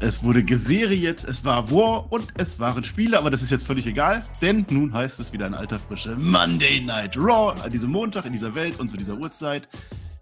[0.00, 3.86] es wurde geseriert, es war War und es waren Spiele, aber das ist jetzt völlig
[3.86, 8.24] egal, denn nun heißt es wieder ein alter Frische Monday Night Raw an diesem Montag
[8.24, 9.68] in dieser Welt und zu dieser Uhrzeit.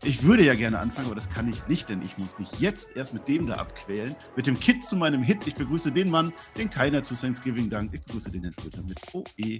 [0.04, 2.96] Ich würde ja gerne anfangen, aber das kann ich nicht, denn ich muss mich jetzt
[2.96, 4.14] erst mit dem da abquälen.
[4.36, 5.46] Mit dem Kit zu meinem Hit.
[5.46, 7.94] Ich begrüße den Mann, den keiner zu Thanksgiving dankt.
[7.94, 9.58] Ich begrüße den Herrn Schröter mit OE.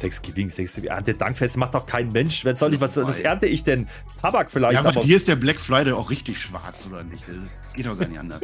[0.00, 2.44] Thanksgiving, Thanksgiving, Erntedankfest macht doch kein Mensch.
[2.44, 3.86] Wer soll ich, was, was ernte ich denn?
[4.20, 4.74] Tabak vielleicht.
[4.74, 7.22] Ja, aber, aber hier ist der Black Friday auch richtig schwarz, oder nicht?
[7.28, 8.42] Das geht doch gar nicht anders.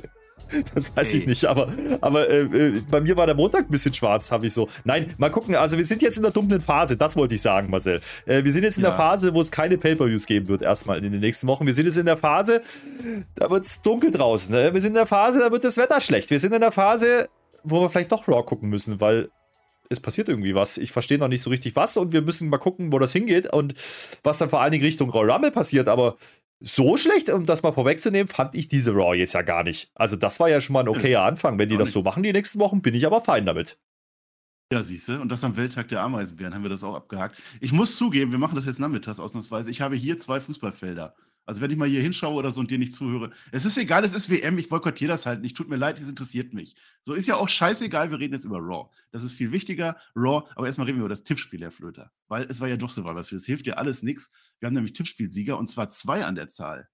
[0.75, 1.21] Das weiß Ey.
[1.21, 4.47] ich nicht, aber, aber äh, äh, bei mir war der Montag ein bisschen schwarz, habe
[4.47, 4.69] ich so.
[4.85, 5.55] Nein, mal gucken.
[5.55, 8.01] Also, wir sind jetzt in der dunklen Phase, das wollte ich sagen, Marcel.
[8.27, 8.91] Äh, wir sind jetzt in ja.
[8.91, 11.67] der Phase, wo es keine Pay-Per-Views geben wird, erstmal in den nächsten Wochen.
[11.67, 12.63] Wir sind jetzt in der Phase,
[13.35, 14.55] da wird es dunkel draußen.
[14.55, 14.73] Ne?
[14.73, 16.31] Wir sind in der Phase, da wird das Wetter schlecht.
[16.31, 17.29] Wir sind in der Phase,
[17.65, 19.31] wo wir vielleicht doch Raw gucken müssen, weil
[19.91, 20.77] es passiert irgendwie was.
[20.77, 23.53] Ich verstehe noch nicht so richtig was und wir müssen mal gucken, wo das hingeht
[23.53, 23.75] und
[24.23, 25.89] was dann vor allen Dingen Richtung Royal Rumble passiert.
[25.89, 26.17] Aber
[26.61, 29.91] so schlecht, um das mal vorwegzunehmen, fand ich diese Raw jetzt ja gar nicht.
[29.95, 31.59] Also das war ja schon mal ein okayer Anfang.
[31.59, 33.79] Wenn die das so machen die nächsten Wochen, bin ich aber fein damit.
[34.73, 37.41] Ja, siehst du, und das am Welttag der Ameisenbären haben wir das auch abgehakt.
[37.61, 39.71] Ich muss zugeben, wir machen das jetzt nachmittags ausnahmsweise.
[39.71, 41.15] Ich habe hier zwei Fußballfelder.
[41.49, 44.05] Also wenn ich mal hier hinschaue oder so und dir nicht zuhöre, es ist egal,
[44.05, 45.57] es ist WM, ich boykottiere das halt nicht.
[45.57, 46.77] Tut mir leid, das interessiert mich.
[47.01, 48.91] So ist ja auch scheißegal, wir reden jetzt über Raw.
[49.13, 52.13] Das ist viel wichtiger, Raw, aber erstmal reden wir über das Tippspiel, Herr Flöter.
[52.29, 53.31] Weil es war ja doch so was.
[53.31, 54.31] Das hilft dir alles nichts.
[54.59, 56.91] Wir haben nämlich Tippspielsieger und zwar zwei an der Zahl.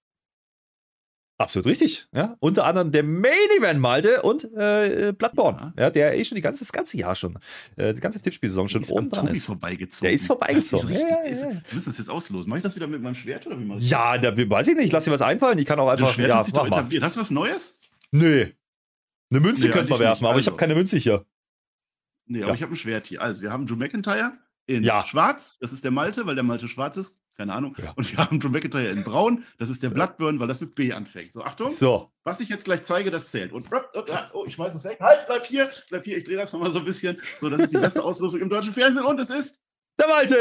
[1.37, 2.07] Absolut richtig.
[2.15, 5.83] Ja, unter anderem der Main Event Malte und äh, Bloodborne, ja.
[5.85, 5.91] ja.
[5.91, 7.39] der eh schon die ganze, das ganze Jahr schon,
[7.75, 9.47] äh, die ganze Tippspielsaison schon oben dran ist.
[9.47, 10.05] vorbeigezogen.
[10.05, 10.91] Der ist vorbeigezogen.
[10.91, 11.51] Ist ja, ja.
[11.51, 12.49] Wir müssen das jetzt auslosen.
[12.49, 14.93] Mache ich das wieder mit meinem Schwert oder wie man Ja, da, weiß ich nicht.
[14.93, 15.59] Lass dir was einfallen.
[15.59, 16.06] Ich kann auch einfach.
[16.06, 17.03] Das Schwert ja, hat sich doch etabliert.
[17.03, 17.77] Hast du was Neues?
[18.12, 18.47] Nö.
[19.31, 20.41] Eine Münze nee, könnte man werfen, aber also.
[20.41, 21.27] ich habe keine Münze hier.
[22.27, 23.21] Nee, aber ich habe ein Schwert hier.
[23.21, 24.33] Also, wir haben Drew McIntyre
[24.67, 25.59] in schwarz.
[25.59, 27.19] Das ist der Malte, weil der Malte schwarz ist.
[27.37, 27.75] Keine Ahnung.
[27.83, 27.93] Ja.
[27.97, 29.45] Und wir haben Drew McIntyre in Braun.
[29.59, 31.33] Das ist der Bloodburn, weil das mit B anfängt.
[31.33, 31.69] So, Achtung.
[31.69, 32.12] So.
[32.22, 33.53] Was ich jetzt gleich zeige, das zählt.
[33.53, 33.67] Und
[34.33, 34.99] oh, ich weiß es weg.
[35.00, 36.19] Halt, bleib hier, bleib hier.
[36.19, 37.21] Ich drehe das nochmal so ein bisschen.
[37.41, 39.05] So, das ist die beste Ausrüstung im deutschen Fernsehen.
[39.05, 39.61] Und es ist.
[39.99, 40.34] Der Malte!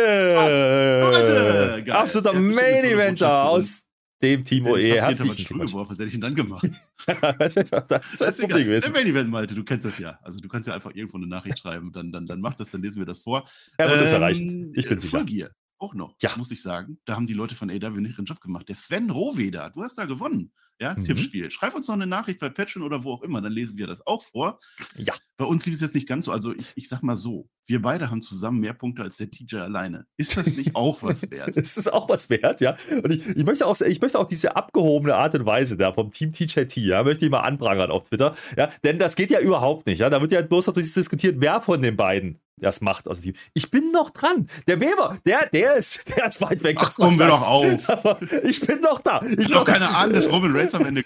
[1.03, 1.93] Malte!
[1.93, 3.85] Absoluter Main Eventer aus
[4.21, 4.99] dem Timo E.
[4.99, 5.73] Herzlichen Glückwunsch.
[5.73, 6.67] Was hätte ich denn dann gemacht?
[7.39, 7.87] das ist das,
[8.17, 8.91] das Problem gewesen.
[8.91, 10.17] Der Main Event, Malte, du kennst das ja.
[10.23, 12.81] Also du kannst ja einfach irgendwo eine Nachricht schreiben, dann, dann, dann mach das, dann
[12.81, 13.43] lesen wir das vor.
[13.77, 14.73] Er wird ähm, es erreichen.
[14.75, 15.17] Ich bin sicher.
[15.17, 15.51] Vollgier
[15.83, 16.31] auch noch, ja.
[16.37, 16.97] muss ich sagen.
[17.05, 18.69] Da haben die Leute von AW nicht ihren Job gemacht.
[18.69, 20.53] Der Sven Rohweder, du hast da gewonnen.
[20.79, 21.05] Ja, mhm.
[21.05, 21.51] Tippspiel.
[21.51, 24.05] Schreib uns noch eine Nachricht bei Patreon oder wo auch immer, dann lesen wir das
[24.05, 24.59] auch vor.
[24.97, 25.13] Ja.
[25.37, 26.31] Bei uns lief es jetzt nicht ganz so.
[26.31, 29.57] Also ich, ich sag mal so, wir beide haben zusammen mehr Punkte als der TJ
[29.57, 30.05] alleine.
[30.17, 31.55] Ist das nicht auch was wert?
[31.55, 32.75] ist das auch was wert, ja.
[33.03, 36.11] Und ich, ich, möchte auch, ich möchte auch diese abgehobene Art und Weise da vom
[36.11, 38.35] Team TJT, ja, möchte ich mal anprangern auf Twitter.
[38.57, 39.99] Ja, denn das geht ja überhaupt nicht.
[39.99, 40.09] Ja.
[40.09, 43.69] Da wird ja bloß noch diskutiert, wer von den beiden das macht aus dem Ich
[43.69, 44.47] bin noch dran.
[44.67, 46.77] Der Weber, der, der ist, der ist weit weg.
[46.79, 47.89] Ach, kommen wir doch auf.
[47.89, 49.21] Aber ich bin noch da.
[49.37, 51.03] Ich habe keine Ahnung, dass Roman Reigns am Ende.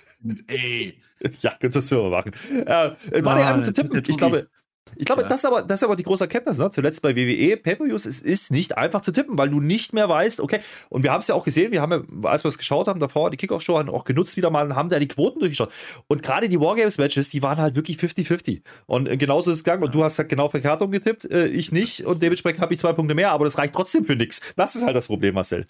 [0.47, 0.97] Ey.
[1.41, 2.31] Ja, kannst du das wir machen.
[2.51, 4.03] Äh, war ah, der zu tippen?
[4.07, 4.47] Ich glaube,
[4.95, 5.27] ich glaube, ja.
[5.27, 6.69] das, ist aber, das ist aber die große Erkenntnis, ne?
[6.69, 10.39] zuletzt bei WWE, Pay-Per-Views, es ist nicht einfach zu tippen, weil du nicht mehr weißt,
[10.41, 10.59] okay,
[10.89, 12.99] und wir haben es ja auch gesehen, wir haben ja, als wir es geschaut haben,
[12.99, 15.71] davor, die Kickoff-Show haben auch genutzt wieder mal und haben da die Quoten durchgeschaut.
[16.07, 18.61] Und gerade die Wargames-Matches, die waren halt wirklich 50-50.
[18.85, 19.83] Und äh, genauso ist es gegangen.
[19.83, 22.05] Und du hast halt genau Verkartung getippt, äh, ich nicht.
[22.05, 24.41] Und dementsprechend habe ich zwei Punkte mehr, aber das reicht trotzdem für nichts.
[24.55, 25.67] Das ist halt das Problem, Marcel.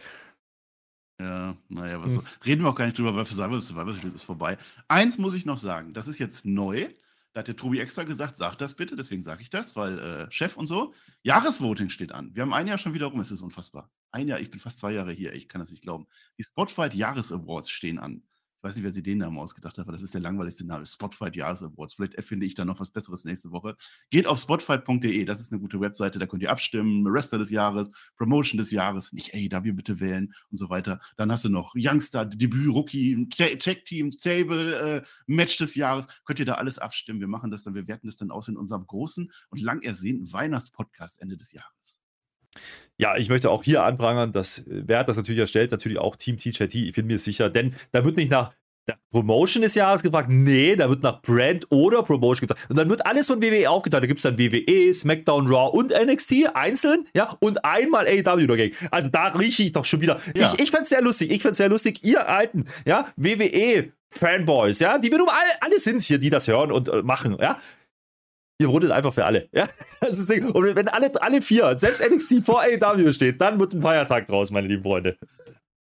[1.19, 2.15] Ja, naja, was hm.
[2.15, 2.23] so.
[2.45, 4.57] Reden wir auch gar nicht drüber, weil für Survivor Survivor ist vorbei.
[4.87, 6.87] Eins muss ich noch sagen, das ist jetzt neu.
[7.37, 10.31] Da hat der Tobi extra gesagt, sag das bitte, deswegen sage ich das, weil äh,
[10.31, 10.95] Chef und so.
[11.21, 12.33] Jahresvoting steht an.
[12.33, 13.91] Wir haben ein Jahr schon wieder rum, es ist unfassbar.
[14.09, 16.07] Ein Jahr, ich bin fast zwei Jahre hier, ich kann das nicht glauben.
[16.39, 18.23] Die Spotify Jahresawards stehen an.
[18.57, 20.83] Ich weiß nicht, wer sich den Namen ausgedacht hat, aber das ist der langweiligste Name.
[20.85, 21.93] Spotify Jahres Awards.
[21.93, 23.75] Vielleicht erfinde ich da noch was Besseres nächste Woche.
[24.09, 27.05] Geht auf spotify.de, das ist eine gute Webseite, da könnt ihr abstimmen.
[27.05, 30.99] Wrestler des Jahres, Promotion des Jahres, nicht AEW bitte wählen und so weiter.
[31.17, 36.07] Dann hast du noch Youngster, Debüt, Rookie, Tech Team, Table, äh, Match des Jahres.
[36.25, 37.19] Könnt ihr da alles abstimmen.
[37.19, 40.33] Wir machen das dann, wir werten das dann aus in unserem großen und lang ersehnten
[40.33, 42.01] Weihnachtspodcast Ende des Jahres.
[42.97, 46.37] Ja, ich möchte auch hier anprangern, dass wer hat das natürlich erstellt, natürlich auch Team
[46.37, 48.53] TJT, ich bin mir sicher, denn da wird nicht nach
[48.87, 52.69] der Promotion des Jahres gefragt, nee, da wird nach Brand oder Promotion gefragt.
[52.69, 54.03] Und dann wird alles von WWE aufgeteilt.
[54.03, 58.75] Da gibt es dann WWE, SmackDown, Raw und NXT einzeln, ja, und einmal AEW dagegen.
[58.89, 60.19] Also da rieche ich doch schon wieder.
[60.35, 60.45] Ja.
[60.45, 63.91] Ich, ich fände es sehr lustig, ich fände es sehr lustig, ihr alten, ja, WWE,
[64.09, 67.37] Fanboys, ja, die wir nun alle, alle sind hier, die das hören und äh, machen,
[67.41, 67.57] ja.
[68.59, 69.49] Ihr votet einfach für alle.
[69.51, 69.67] Ja?
[70.01, 73.81] Das ist Und wenn alle, alle vier, selbst NXT vor AEW steht, dann wird ein
[73.81, 75.17] Feiertag draus, meine lieben Freunde.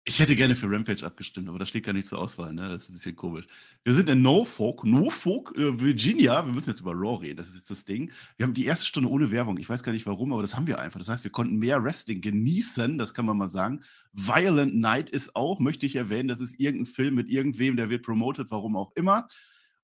[0.09, 2.69] Ich hätte gerne für Rampage abgestimmt, aber das steht gar nicht zur Auswahl, ne?
[2.69, 3.45] Das ist ein bisschen komisch.
[3.83, 6.45] Wir sind in Norfolk, Norfolk, äh, Virginia.
[6.45, 8.09] Wir müssen jetzt über Raw reden, das ist jetzt das Ding.
[8.37, 9.57] Wir haben die erste Stunde ohne Werbung.
[9.57, 10.99] Ich weiß gar nicht warum, aber das haben wir einfach.
[10.99, 13.81] Das heißt, wir konnten mehr Wrestling genießen, das kann man mal sagen.
[14.13, 18.05] Violent Night ist auch, möchte ich erwähnen, das ist irgendein Film mit irgendwem, der wird
[18.05, 19.27] promoted, warum auch immer.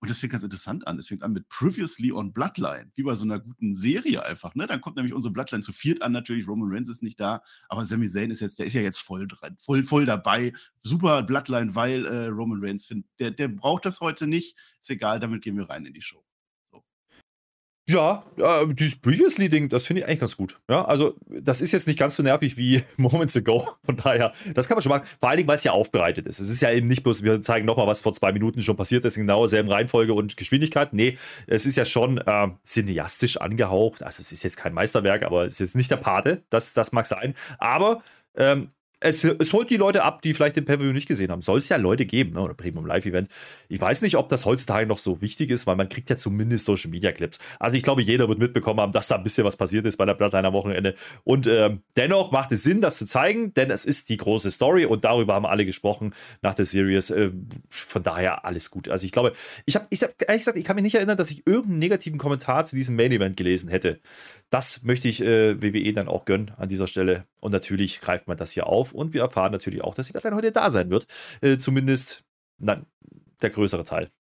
[0.03, 0.99] Und das fängt ganz interessant an.
[0.99, 4.53] Es fängt an mit Previously on Bloodline, wie bei so einer guten Serie einfach.
[4.53, 4.67] Ne?
[4.67, 6.45] Dann kommt nämlich unsere Bloodline zu viert an, natürlich.
[6.45, 9.29] Roman Reigns ist nicht da, aber Sami Zayn ist jetzt, der ist ja jetzt voll
[9.29, 10.51] dran, voll, voll dabei.
[10.83, 14.57] Super Bloodline, weil äh, Roman Reigns, find, der, der braucht das heute nicht.
[14.81, 16.21] Ist egal, damit gehen wir rein in die Show.
[17.89, 20.57] Ja, äh, dieses Previously-Ding, das finde ich eigentlich ganz gut.
[20.69, 23.67] Ja, also, das ist jetzt nicht ganz so nervig wie Moments Ago.
[23.83, 25.05] Von daher, das kann man schon machen.
[25.19, 26.39] Vor allen Dingen, weil es ja aufbereitet ist.
[26.39, 29.03] Es ist ja eben nicht bloß, wir zeigen nochmal, was vor zwei Minuten schon passiert
[29.03, 30.93] ist, in genau derselben Reihenfolge und Geschwindigkeit.
[30.93, 34.01] Nee, es ist ja schon äh, cineastisch angehaucht.
[34.01, 36.43] Also, es ist jetzt kein Meisterwerk, aber es ist jetzt nicht der Pate.
[36.49, 37.33] Das, das mag sein.
[37.57, 38.01] Aber
[38.35, 38.69] ähm,
[39.03, 41.41] es, es holt die Leute ab, die vielleicht den Pay-Per-View nicht gesehen haben.
[41.41, 42.41] Soll es ja Leute geben, ne?
[42.41, 43.27] oder Premium Live-Event.
[43.67, 46.65] Ich weiß nicht, ob das heutzutage noch so wichtig ist, weil man kriegt ja zumindest
[46.65, 47.39] Social Media Clips.
[47.59, 50.05] Also ich glaube, jeder wird mitbekommen haben, dass da ein bisschen was passiert ist bei
[50.05, 50.95] der Bloodline am Wochenende.
[51.23, 54.85] Und ähm, dennoch macht es Sinn, das zu zeigen, denn es ist die große Story
[54.85, 57.09] und darüber haben alle gesprochen nach der Series.
[57.09, 57.31] Äh,
[57.69, 58.87] von daher alles gut.
[58.87, 59.33] Also ich glaube,
[59.65, 62.17] ich habe ich hab, ehrlich gesagt, ich kann mich nicht erinnern, dass ich irgendeinen negativen
[62.19, 63.99] Kommentar zu diesem Main-Event gelesen hätte.
[64.49, 67.25] Das möchte ich äh, WWE dann auch gönnen an dieser Stelle.
[67.39, 70.35] Und natürlich greift man das hier auf und wir erfahren natürlich auch, dass die Deadline
[70.35, 71.07] heute da sein wird.
[71.41, 72.23] Äh, zumindest,
[72.57, 72.85] nein,
[73.41, 74.11] der größere Teil.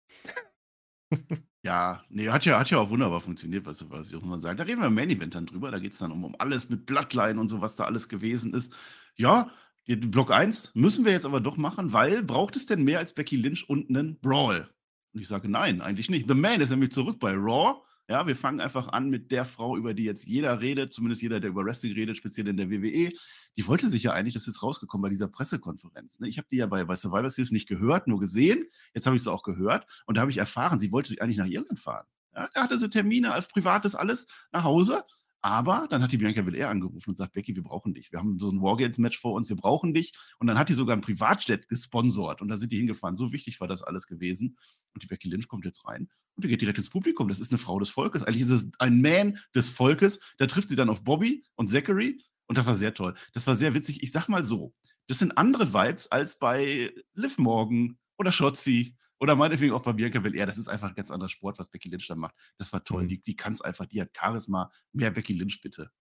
[1.65, 4.57] Ja, nee, hat ja, hat ja auch wunderbar funktioniert, was, was ich mal sagen.
[4.57, 5.71] Da reden wir im Main Event dann drüber.
[5.71, 8.53] Da geht es dann um, um alles mit Bloodline und so, was da alles gewesen
[8.53, 8.73] ist.
[9.15, 9.49] Ja,
[9.87, 13.37] Block 1 müssen wir jetzt aber doch machen, weil braucht es denn mehr als Becky
[13.37, 14.69] Lynch und einen Brawl?
[15.13, 16.27] Und ich sage nein, eigentlich nicht.
[16.27, 19.77] The Man ist nämlich zurück bei Raw ja, wir fangen einfach an mit der Frau,
[19.77, 23.09] über die jetzt jeder redet, zumindest jeder, der über Wrestling redet, speziell in der WWE.
[23.57, 26.19] Die wollte sich ja eigentlich, das ist jetzt rausgekommen bei dieser Pressekonferenz.
[26.19, 26.27] Ne?
[26.27, 28.65] Ich habe die ja bei, bei Survivor Series nicht gehört, nur gesehen.
[28.93, 31.47] Jetzt habe ich sie auch gehört und da habe ich erfahren, sie wollte eigentlich nach
[31.47, 32.05] Irland fahren.
[32.35, 35.05] Ja, da hatte sie Termine als privates alles nach Hause
[35.43, 38.13] aber dann hat die Bianca Belair angerufen und sagt, Becky, wir brauchen dich.
[38.13, 40.13] Wir haben so ein Wargames-Match vor uns, wir brauchen dich.
[40.39, 43.17] Und dann hat die sogar ein Privatjet gesponsert und da sind die hingefahren.
[43.17, 44.57] So wichtig war das alles gewesen.
[44.93, 47.27] Und die Becky Lynch kommt jetzt rein und die geht direkt ins Publikum.
[47.27, 48.23] Das ist eine Frau des Volkes.
[48.23, 50.19] Eigentlich ist es ein Man des Volkes.
[50.37, 53.13] Da trifft sie dann auf Bobby und Zachary und das war sehr toll.
[53.33, 54.01] Das war sehr witzig.
[54.01, 54.73] Ich sag mal so,
[55.07, 60.19] das sind andere Vibes als bei Liv Morgan oder Shotzi oder meinetwegen auch bei Bianca
[60.19, 60.45] Belair.
[60.45, 62.35] Das ist einfach ein ganz anderer Sport, was Becky Lynch da macht.
[62.57, 63.03] Das war toll.
[63.03, 63.07] Mhm.
[63.07, 63.85] Die, die kann es einfach.
[63.85, 64.69] Die hat Charisma.
[64.91, 65.91] Mehr Becky Lynch, bitte.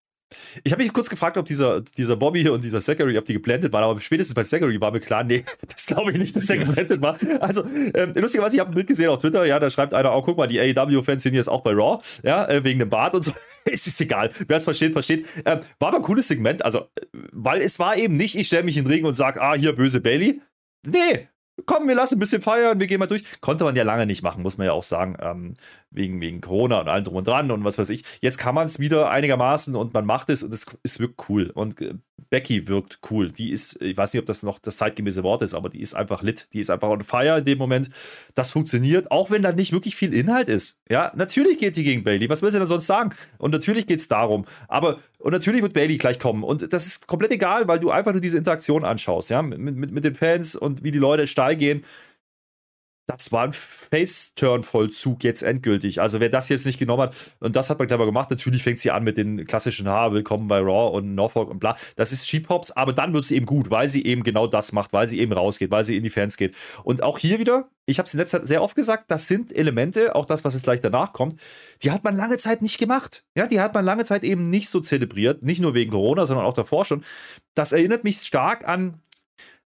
[0.65, 3.73] Ich habe mich kurz gefragt, ob dieser, dieser Bobby und dieser Zachary, ob die geblendet
[3.73, 6.59] waren, aber spätestens bei Zachary war mir klar, nee, das glaube ich nicht, dass der
[6.59, 7.17] geblendet war.
[7.41, 10.23] Also, ähm, lustigerweise, ich habe ein Bild gesehen auf Twitter, ja, da schreibt einer, oh,
[10.23, 13.23] guck mal, die AEW-Fans sind jetzt auch bei Raw, ja, äh, wegen dem Bart und
[13.23, 13.33] so.
[13.67, 15.27] es ist egal, wer es versteht, versteht.
[15.45, 18.65] Ähm, war aber ein cooles Segment, also, äh, weil es war eben nicht, ich stelle
[18.65, 20.41] mich in den Ring und sage, ah, hier, böse Bailey.
[20.87, 21.29] Nee,
[21.67, 23.23] komm, wir lassen ein bisschen feiern, wir gehen mal durch.
[23.41, 25.55] Konnte man ja lange nicht machen, muss man ja auch sagen, ähm,
[25.91, 28.05] wegen, wegen Corona und allem drum und dran und was weiß ich.
[28.21, 31.51] Jetzt kann man es wieder einigermaßen und man macht es und es, es wirkt cool.
[31.55, 31.95] Und äh,
[32.31, 33.31] Becky wirkt cool.
[33.31, 35.95] Die ist, ich weiß nicht, ob das noch das zeitgemäße Wort ist, aber die ist
[35.95, 36.49] einfach lit.
[36.55, 37.91] Die ist einfach on fire in dem Moment.
[38.35, 40.81] Das funktioniert, auch wenn da nicht wirklich viel Inhalt ist.
[40.89, 42.31] Ja, natürlich geht die gegen Bailey.
[42.31, 43.11] Was will sie denn sonst sagen?
[43.37, 44.47] Und natürlich geht es darum.
[44.69, 46.43] Aber, und natürlich wird Bailey gleich kommen.
[46.43, 49.91] Und das ist komplett egal, weil du einfach nur diese Interaktion anschaust, ja, mit, mit,
[49.91, 51.85] mit den Fans und wie die Leute steil gehen
[53.07, 56.01] das war ein Face-Turn-Vollzug jetzt endgültig.
[56.01, 58.79] Also wer das jetzt nicht genommen hat, und das hat man clever gemacht, natürlich fängt
[58.79, 61.77] sie an mit den klassischen Ha, willkommen bei Raw und Norfolk und bla.
[61.97, 64.73] Das ist Cheap Hops, aber dann wird sie eben gut, weil sie eben genau das
[64.73, 66.55] macht, weil sie eben rausgeht, weil sie in die Fans geht.
[66.85, 69.55] Und auch hier wieder, ich habe es in letzter Zeit sehr oft gesagt, das sind
[69.55, 71.41] Elemente, auch das, was jetzt gleich danach kommt,
[71.83, 73.25] die hat man lange Zeit nicht gemacht.
[73.37, 76.47] Ja, die hat man lange Zeit eben nicht so zelebriert, nicht nur wegen Corona, sondern
[76.47, 77.05] auch davor schon.
[77.55, 79.03] Das erinnert mich stark an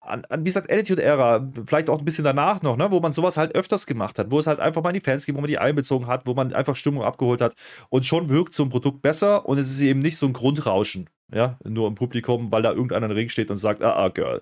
[0.07, 3.37] an, an, wie gesagt, Attitude-Ära, vielleicht auch ein bisschen danach noch, ne, wo man sowas
[3.37, 5.47] halt öfters gemacht hat, wo es halt einfach mal in die Fans geht, wo man
[5.49, 7.55] die einbezogen hat, wo man einfach Stimmung abgeholt hat
[7.89, 11.09] und schon wirkt so ein Produkt besser und es ist eben nicht so ein Grundrauschen,
[11.33, 14.41] ja, nur im Publikum, weil da irgendeiner im Ring steht und sagt, ah, ah, Girl.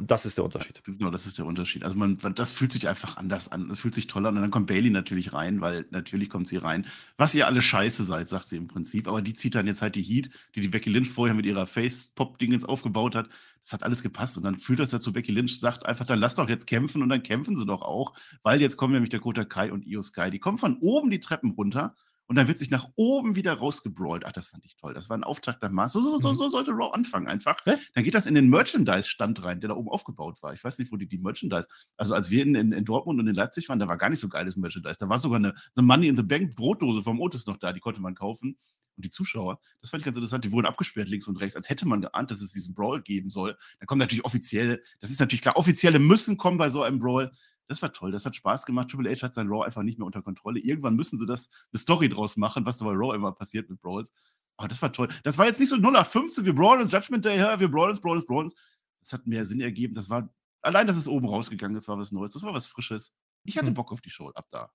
[0.00, 0.82] Und das ist der Unterschied.
[0.82, 1.84] Genau, das ist der Unterschied.
[1.84, 3.68] Also man, das fühlt sich einfach anders an.
[3.68, 4.34] Das fühlt sich toll an.
[4.34, 6.86] Und dann kommt Bailey natürlich rein, weil natürlich kommt sie rein.
[7.18, 9.06] Was ihr alle scheiße seid, sagt sie im Prinzip.
[9.06, 11.66] Aber die zieht dann jetzt halt die Heat, die die Becky Lynch vorher mit ihrer
[11.66, 13.28] Face-Pop-Dingens aufgebaut hat.
[13.62, 14.38] Das hat alles gepasst.
[14.38, 17.02] Und dann fühlt das dazu, Becky Lynch sagt einfach, dann lass doch jetzt kämpfen.
[17.02, 20.00] Und dann kämpfen sie doch auch, weil jetzt kommen nämlich der Kota Kai und Io
[20.00, 20.30] Sky.
[20.30, 21.94] Die kommen von oben die Treppen runter
[22.30, 24.24] und dann wird sich nach oben wieder rausgebrawlt.
[24.24, 24.94] Ach, das fand ich toll.
[24.94, 25.92] Das war ein Auftakt nach Maß.
[25.92, 26.36] So, so, so, mhm.
[26.36, 27.58] so sollte Raw anfangen einfach.
[27.64, 27.74] Hä?
[27.92, 30.54] Dann geht das in den Merchandise-Stand rein, der da oben aufgebaut war.
[30.54, 31.66] Ich weiß nicht, wo die, die Merchandise.
[31.96, 34.20] Also, als wir in, in, in, Dortmund und in Leipzig waren, da war gar nicht
[34.20, 34.96] so geiles Merchandise.
[35.00, 37.80] Da war sogar eine, eine Money in the Bank Brotdose vom Otis noch da, die
[37.80, 38.56] konnte man kaufen.
[38.96, 41.68] Und die Zuschauer, das fand ich ganz interessant, die wurden abgesperrt links und rechts, als
[41.68, 43.56] hätte man geahnt, dass es diesen Brawl geben soll.
[43.80, 47.32] Da kommen natürlich offizielle, das ist natürlich klar, offizielle müssen kommen bei so einem Brawl.
[47.70, 48.90] Das war toll, das hat Spaß gemacht.
[48.90, 50.58] Triple H hat sein Raw einfach nicht mehr unter Kontrolle.
[50.58, 53.80] Irgendwann müssen sie das eine Story draus machen, was so bei Raw immer passiert mit
[53.80, 54.12] Brawls.
[54.56, 55.08] Aber das war toll.
[55.22, 58.00] Das war jetzt nicht so 0815, wir brawlen uns Judgment Day, ja, wir brawlen uns,
[58.00, 58.56] brawlen uns, brawlen uns.
[58.98, 59.94] Das hat mehr Sinn ergeben.
[59.94, 60.28] Das war,
[60.62, 62.34] allein, dass es oben rausgegangen ist, war was Neues.
[62.34, 63.14] Das war was Frisches.
[63.44, 63.74] Ich hatte hm.
[63.74, 64.72] Bock auf die Show ab da.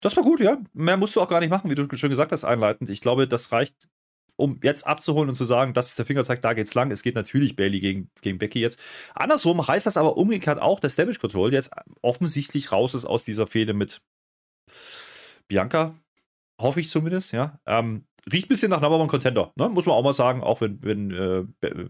[0.00, 0.56] Das war gut, ja.
[0.72, 2.88] Mehr musst du auch gar nicht machen, wie du schon gesagt hast, einleitend.
[2.88, 3.90] Ich glaube, das reicht,
[4.36, 6.90] um jetzt abzuholen und zu sagen, das ist der Fingerzeig, da geht's lang.
[6.90, 8.78] Es geht natürlich Bailey gegen, gegen Becky jetzt.
[9.14, 11.70] Andersrum heißt das aber umgekehrt auch, dass Damage Control jetzt
[12.02, 14.02] offensichtlich raus ist aus dieser Fehde mit
[15.48, 15.94] Bianca.
[16.60, 17.60] Hoffe ich zumindest, ja.
[17.66, 19.68] Ähm, riecht ein bisschen nach Number One Contender, ne?
[19.68, 21.44] muss man auch mal sagen, auch wenn, wenn äh,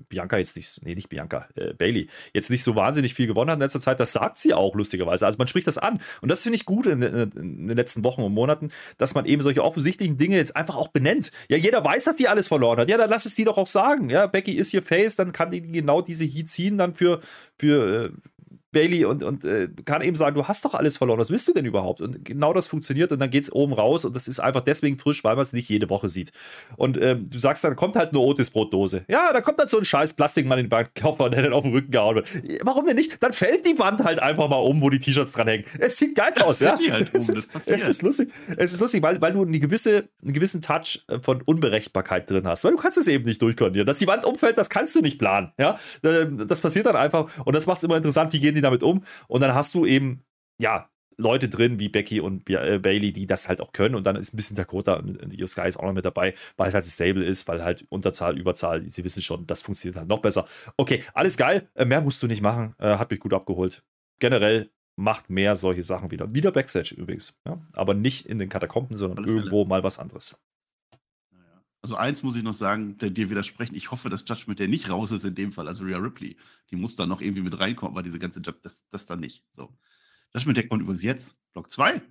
[0.09, 3.57] Bianca jetzt nicht, nee, nicht Bianca, äh, Bailey, jetzt nicht so wahnsinnig viel gewonnen hat
[3.57, 5.25] in letzter Zeit, das sagt sie auch lustigerweise.
[5.25, 6.00] Also man spricht das an.
[6.21, 9.25] Und das finde ich gut in, in, in, den letzten Wochen und Monaten, dass man
[9.25, 11.33] eben solche offensichtlichen Dinge jetzt einfach auch benennt.
[11.49, 12.88] Ja, jeder weiß, dass die alles verloren hat.
[12.90, 14.11] Ja, dann lass es die doch auch sagen.
[14.11, 17.21] Ja, Becky ist hier Face, dann kann die genau diese Heat ziehen, dann für,
[17.59, 18.11] für, äh,
[18.76, 21.54] Bailey und, und äh, kann eben sagen, du hast doch alles verloren, was willst du
[21.54, 22.02] denn überhaupt?
[22.02, 24.99] Und genau das funktioniert und dann geht es oben raus und das ist einfach deswegen
[24.99, 26.30] frisch, weil man es nicht jede Woche sieht.
[26.76, 29.06] Und ähm, du sagst, dann kommt halt eine Otis Brotdose.
[29.09, 31.73] Ja, da kommt dann so ein scheiß Plastikmann in den Bankkoffer, der dann auf den
[31.73, 32.28] Rücken gehauen wird.
[32.61, 33.23] Warum denn nicht?
[33.23, 35.64] Dann fällt die Wand halt einfach mal um, wo die T-Shirts dran hängen.
[35.78, 36.76] Es sieht geil aus, ja.
[36.78, 38.30] Halt um, es, ist, es, ist, lustig.
[38.59, 42.47] Es ist lustig, weil, weil du eine gewisse, einen gewissen Touch äh, von Unberechtbarkeit drin
[42.47, 42.62] hast.
[42.64, 43.87] Weil du kannst es eben nicht durchkoordinieren.
[43.87, 45.52] Dass die Wand umfällt, das kannst du nicht planen.
[45.59, 48.65] Ja, ähm, das passiert dann einfach und das macht es immer interessant, wie gehen die
[48.66, 49.04] damit um.
[49.28, 50.25] Und dann hast du eben,
[50.61, 53.94] ja, Leute drin wie Becky und äh, Bailey, die das halt auch können.
[53.94, 56.68] Und dann ist ein bisschen Dakota und Io Sky ist auch noch mit dabei, weil
[56.68, 60.20] es halt stable ist, weil halt Unterzahl, Überzahl, sie wissen schon, das funktioniert halt noch
[60.20, 60.46] besser.
[60.76, 63.82] Okay, alles geil, äh, mehr musst du nicht machen, äh, hat mich gut abgeholt.
[64.18, 66.35] Generell macht mehr solche Sachen wieder.
[66.35, 67.61] Wieder Backstage übrigens, ja?
[67.73, 70.38] aber nicht in den Katakomben, sondern irgendwo mal was anderes.
[71.87, 73.76] Also eins muss ich noch sagen, der dir widersprechen.
[73.76, 76.37] Ich hoffe, dass Judgment der nicht raus ist in dem Fall, also Rhea Ripley.
[76.69, 79.45] Die muss da noch irgendwie mit reinkommen, aber diese ganze Judge, das, das dann nicht.
[79.52, 79.73] So.
[80.35, 81.38] Judgment der kommt übrigens jetzt.
[81.52, 82.02] Block 2.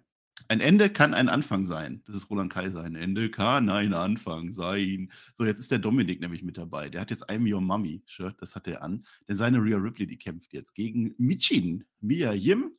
[0.47, 2.01] Ein Ende kann ein Anfang sein.
[2.05, 2.85] Das ist Roland Kaiser.
[2.85, 5.11] Ein Ende kann ein Anfang sein.
[5.33, 6.87] So, jetzt ist der Dominik nämlich mit dabei.
[6.87, 9.05] Der hat jetzt I'm Your Mummy Shirt, das hat er an.
[9.27, 12.71] Denn seine Rhea Ripley, die kämpft jetzt gegen Michin, Mia Yim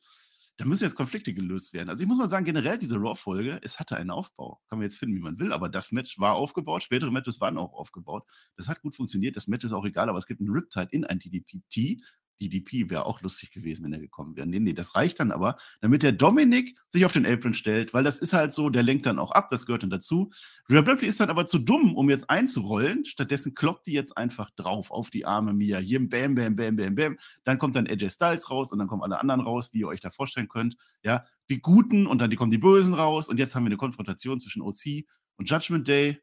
[0.57, 1.89] da müssen jetzt Konflikte gelöst werden.
[1.89, 4.59] Also ich muss mal sagen, generell diese Raw-Folge, es hatte einen Aufbau.
[4.67, 7.57] Kann man jetzt finden, wie man will, aber das Match war aufgebaut, spätere Matches waren
[7.57, 8.23] auch aufgebaut.
[8.55, 11.05] Das hat gut funktioniert, das Match ist auch egal, aber es gibt einen Riptide in
[11.05, 12.01] ein DDPT
[12.37, 14.47] DDP wäre auch lustig gewesen, wenn er gekommen wäre.
[14.47, 18.03] Nee, nee, das reicht dann aber, damit der Dominik sich auf den Apron stellt, weil
[18.03, 20.29] das ist halt so, der lenkt dann auch ab, das gehört dann dazu.
[20.69, 23.05] Rhea Ripley ist dann aber zu dumm, um jetzt einzurollen.
[23.05, 25.79] Stattdessen kloppt die jetzt einfach drauf auf die Arme Mia.
[25.79, 27.17] Hier, bam, bam, bam, bam, bam.
[27.43, 30.01] Dann kommt dann AJ Styles raus und dann kommen alle anderen raus, die ihr euch
[30.01, 30.75] da vorstellen könnt.
[31.03, 33.77] Ja, die Guten und dann die kommen die Bösen raus und jetzt haben wir eine
[33.77, 35.05] Konfrontation zwischen OC
[35.37, 36.19] und Judgment Day.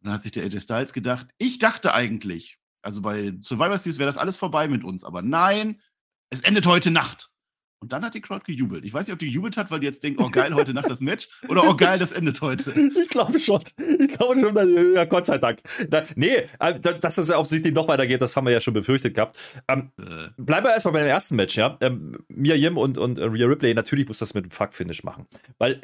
[0.00, 3.98] Und dann hat sich der AJ Styles gedacht, ich dachte eigentlich, also bei Survivor Series
[3.98, 5.04] wäre das alles vorbei mit uns.
[5.04, 5.80] Aber nein,
[6.30, 7.32] es endet heute Nacht.
[7.82, 8.84] Und dann hat die Crowd gejubelt.
[8.84, 10.88] Ich weiß nicht, ob die gejubelt hat, weil die jetzt denkt, oh geil, heute Nacht
[10.88, 12.72] das Match oder oh geil, das endet heute.
[13.02, 13.60] Ich glaube schon.
[13.98, 15.58] Ich glaube schon, ja, Gott sei Dank.
[15.88, 19.36] Da, nee, äh, dass das offensichtlich noch weitergeht, das haben wir ja schon befürchtet gehabt.
[19.66, 20.28] Ähm, äh.
[20.36, 21.76] Bleiben wir erstmal bei dem ersten Match, ja.
[21.80, 25.26] Ähm, Mia Yim und, und Rhea Ripley, natürlich muss das mit einem Fuck-Finish machen.
[25.58, 25.80] Weil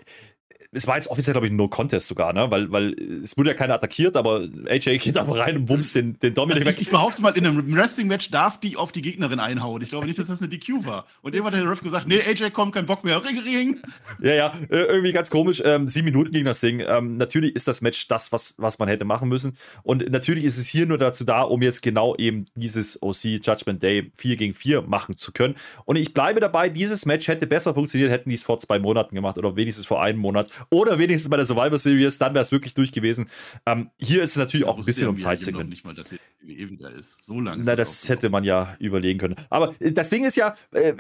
[0.72, 2.50] es war jetzt offiziell, glaube ich, nur Contest sogar, ne?
[2.50, 6.18] Weil, weil es wurde ja keiner attackiert, aber AJ geht aber rein und bumst den,
[6.18, 6.80] den Dominik also weg.
[6.80, 9.80] Ich, behaupte mal, in einem Wrestling-Match darf die auf die Gegnerin einhauen.
[9.82, 11.06] Ich glaube nicht, dass das eine DQ war.
[11.22, 13.24] Und irgendwann hat der Ref gesagt, nee, AJ kommt, kein Bock mehr.
[13.24, 13.80] Ring, ring.
[14.20, 15.62] Ja, ja, äh, irgendwie ganz komisch.
[15.64, 16.80] Ähm, sieben Minuten ging das Ding.
[16.86, 19.56] Ähm, natürlich ist das Match das, was, was man hätte machen müssen.
[19.82, 23.82] Und natürlich ist es hier nur dazu da, um jetzt genau eben dieses OC Judgment
[23.82, 25.54] Day 4 gegen 4 machen zu können.
[25.84, 29.14] Und ich bleibe dabei, dieses Match hätte besser funktioniert, hätten die es vor zwei Monaten
[29.14, 30.47] gemacht oder wenigstens vor einem Monat.
[30.70, 33.28] Oder wenigstens bei der Survivor Series, dann wäre es wirklich durch gewesen.
[33.66, 35.70] Ähm, hier ist es natürlich auch ein bisschen um Zeitsegment.
[35.70, 37.22] nicht mal, dass er wieder ist.
[37.24, 37.62] So lange.
[37.64, 39.36] Na, das hätte man ja überlegen können.
[39.50, 40.94] Aber äh, das Ding ist ja, äh,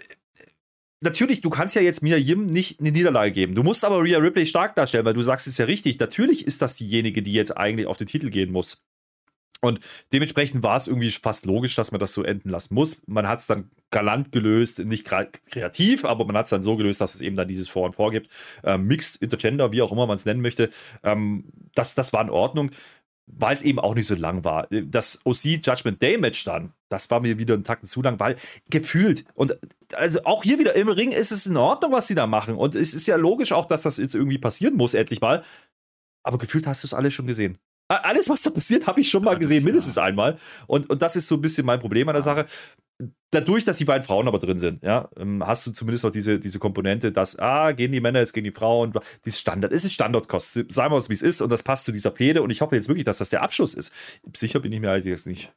[1.00, 3.54] natürlich, du kannst ja jetzt Mia Yim nicht eine Niederlage geben.
[3.54, 5.98] Du musst aber Rhea Ripley stark darstellen, weil du sagst es ja richtig.
[5.98, 8.82] Natürlich ist das diejenige, die jetzt eigentlich auf den Titel gehen muss.
[9.60, 9.80] Und
[10.12, 13.02] dementsprechend war es irgendwie fast logisch, dass man das so enden lassen muss.
[13.06, 17.00] Man hat es dann galant gelöst, nicht kreativ, aber man hat es dann so gelöst,
[17.00, 18.28] dass es eben dann dieses Vor und Vor gibt.
[18.62, 20.70] Ähm, Mixed Intergender, wie auch immer man es nennen möchte.
[21.02, 22.70] Ähm, das, das war in Ordnung,
[23.26, 24.68] weil es eben auch nicht so lang war.
[24.70, 28.36] Das OC Judgment Day Match dann, das war mir wieder ein Tacken zu lang, weil
[28.70, 29.58] gefühlt und
[29.94, 32.54] also auch hier wieder im Ring ist es in Ordnung, was sie da machen.
[32.54, 35.42] Und es ist ja logisch auch, dass das jetzt irgendwie passieren muss, endlich mal.
[36.22, 37.58] Aber gefühlt hast du es alles schon gesehen.
[37.88, 40.38] Alles, was da passiert, habe ich schon mal gesehen, mindestens einmal.
[40.66, 42.46] Und, und das ist so ein bisschen mein Problem an der Sache.
[43.30, 46.38] dadurch, dass die beiden Frauen aber drin sind, ja, ähm, hast du zumindest auch diese,
[46.38, 48.92] diese Komponente, dass, ah, gehen die Männer jetzt gegen die Frauen,
[49.24, 51.92] dieses Standard, es ist Standardkost, sagen wir es, wie es ist und das passt zu
[51.92, 53.92] dieser Fehde und ich hoffe jetzt wirklich, dass das der Abschluss ist.
[54.34, 55.52] Sicher bin ich mir halt jetzt nicht.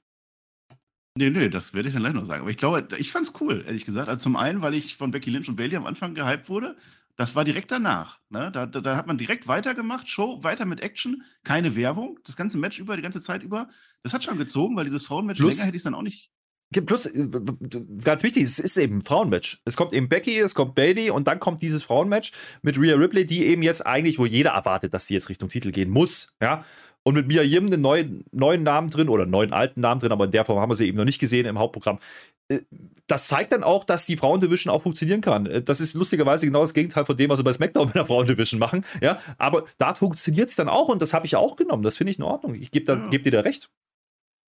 [1.18, 2.42] Nee, nee, das werde ich dann gleich noch sagen.
[2.42, 4.08] Aber ich glaube, ich fand es cool, ehrlich gesagt.
[4.08, 6.78] Also zum einen, weil ich von Becky Lynch und Bailey am Anfang gehypt wurde.
[7.16, 8.20] Das war direkt danach.
[8.30, 8.52] Ne?
[8.52, 12.58] Da, da, da, hat man direkt weitergemacht, Show, weiter mit Action, keine Werbung, das ganze
[12.58, 13.70] Match über, die ganze Zeit über.
[14.04, 16.32] Das hat schon gezogen, weil dieses Frauenmatch länger hätte ich es dann auch nicht
[16.86, 17.28] Plus, äh,
[18.02, 19.62] ganz wichtig, es ist eben ein Frauenmatch.
[19.66, 23.26] Es kommt eben Becky, es kommt Bailey und dann kommt dieses Frauenmatch mit Rhea Ripley,
[23.26, 26.64] die eben jetzt eigentlich, wo jeder erwartet, dass die jetzt Richtung Titel gehen muss, ja.
[27.04, 30.12] Und mit Mia Yim einen neuen, neuen Namen drin oder einen neuen alten Namen drin,
[30.12, 31.98] aber in der Form haben wir sie eben noch nicht gesehen im Hauptprogramm.
[32.48, 32.60] Äh,
[33.08, 35.46] das zeigt dann auch, dass die Frauendivision auch funktionieren kann.
[35.48, 38.06] Äh, das ist lustigerweise genau das Gegenteil von dem, was sie bei SmackDown mit der
[38.06, 38.86] Frauendivision machen.
[39.02, 41.84] Ja, aber da funktioniert es dann auch und das habe ich auch genommen.
[41.84, 42.56] Das finde ich in Ordnung.
[42.56, 43.08] Ich gebe ja.
[43.08, 43.70] geb dir da recht.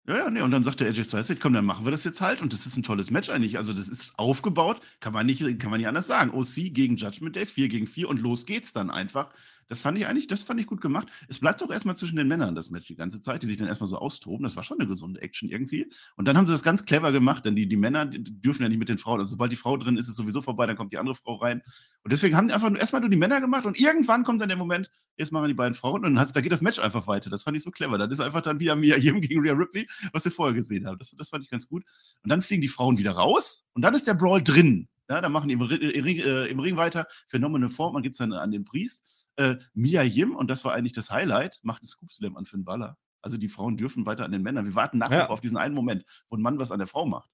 [0.08, 2.20] Ja, ja, nee, und dann sagt der AJ Styles, komm, dann machen wir das jetzt
[2.20, 2.40] halt.
[2.42, 3.58] Und das ist ein tolles Match eigentlich.
[3.58, 6.32] Also, das ist aufgebaut, kann man nicht, kann man nicht anders sagen.
[6.32, 9.30] OC gegen Judgment Day, 4 gegen 4 und los geht's dann einfach.
[9.70, 11.06] Das fand ich eigentlich, das fand ich gut gemacht.
[11.28, 13.68] Es bleibt doch erstmal zwischen den Männern das Match die ganze Zeit, die sich dann
[13.68, 14.42] erstmal so austoben.
[14.42, 15.88] Das war schon eine gesunde Action irgendwie.
[16.16, 18.68] Und dann haben sie das ganz clever gemacht, denn die, die Männer die dürfen ja
[18.68, 19.20] nicht mit den Frauen.
[19.20, 21.36] Also sobald die Frau drin ist, ist es sowieso vorbei, dann kommt die andere Frau
[21.36, 21.62] rein.
[22.02, 24.58] Und deswegen haben die einfach erstmal nur die Männer gemacht und irgendwann kommt dann der
[24.58, 27.30] Moment, jetzt machen die beiden Frauen und dann da geht das Match einfach weiter.
[27.30, 27.96] Das fand ich so clever.
[27.96, 30.98] Dann ist einfach dann wieder Mia Yim gegen Rhea Ripley, was wir vorher gesehen haben.
[30.98, 31.84] Das, das fand ich ganz gut.
[32.24, 34.88] Und dann fliegen die Frauen wieder raus und dann ist der Brawl drin.
[35.08, 37.06] Ja, dann machen die im, Ring, äh, im Ring weiter.
[37.28, 39.04] Phänomene Form, man gibt es dann an den Priest.
[39.36, 42.64] Äh, Mia Yim, und das war eigentlich das Highlight, macht einen Scoop Slam an Finn
[42.64, 42.96] Balor.
[43.22, 44.66] Also die Frauen dürfen weiter an den Männern.
[44.66, 45.26] Wir warten nach wie ja.
[45.26, 47.30] vor auf diesen einen Moment, wo ein Mann was an der Frau macht.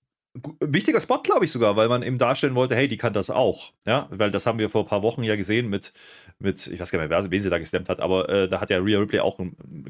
[0.60, 3.72] Wichtiger Spot, glaube ich sogar, weil man eben darstellen wollte, hey, die kann das auch.
[3.86, 5.92] Ja, weil das haben wir vor ein paar Wochen ja gesehen mit,
[6.38, 8.68] mit ich weiß gar nicht mehr, wen sie da gestemmt hat, aber äh, da hat
[8.70, 9.38] ja Rhea Ripley auch,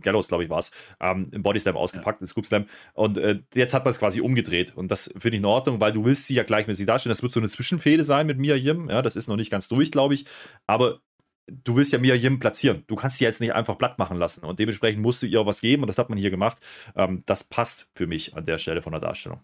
[0.01, 0.71] Gallows, glaube ich, war es,
[1.01, 2.25] ähm, im Bodyslam ausgepackt, ja.
[2.25, 2.67] im Scoop Slam.
[2.95, 4.77] Und äh, jetzt hat man es quasi umgedreht.
[4.77, 7.11] Und das finde ich in Ordnung, weil du willst sie ja gleich mit sie darstellen.
[7.11, 8.89] Das wird so eine Zwischenfehde sein mit Mia Yim.
[8.89, 10.27] Ja, das ist noch nicht ganz durch, glaube ich.
[10.67, 11.01] Aber
[11.47, 12.85] du willst ja Mia Yim platzieren.
[12.87, 14.45] Du kannst sie jetzt nicht einfach platt machen lassen.
[14.45, 15.83] Und dementsprechend musst du ihr was geben.
[15.83, 16.59] Und das hat man hier gemacht.
[16.95, 19.41] Ähm, das passt für mich an der Stelle von der Darstellung.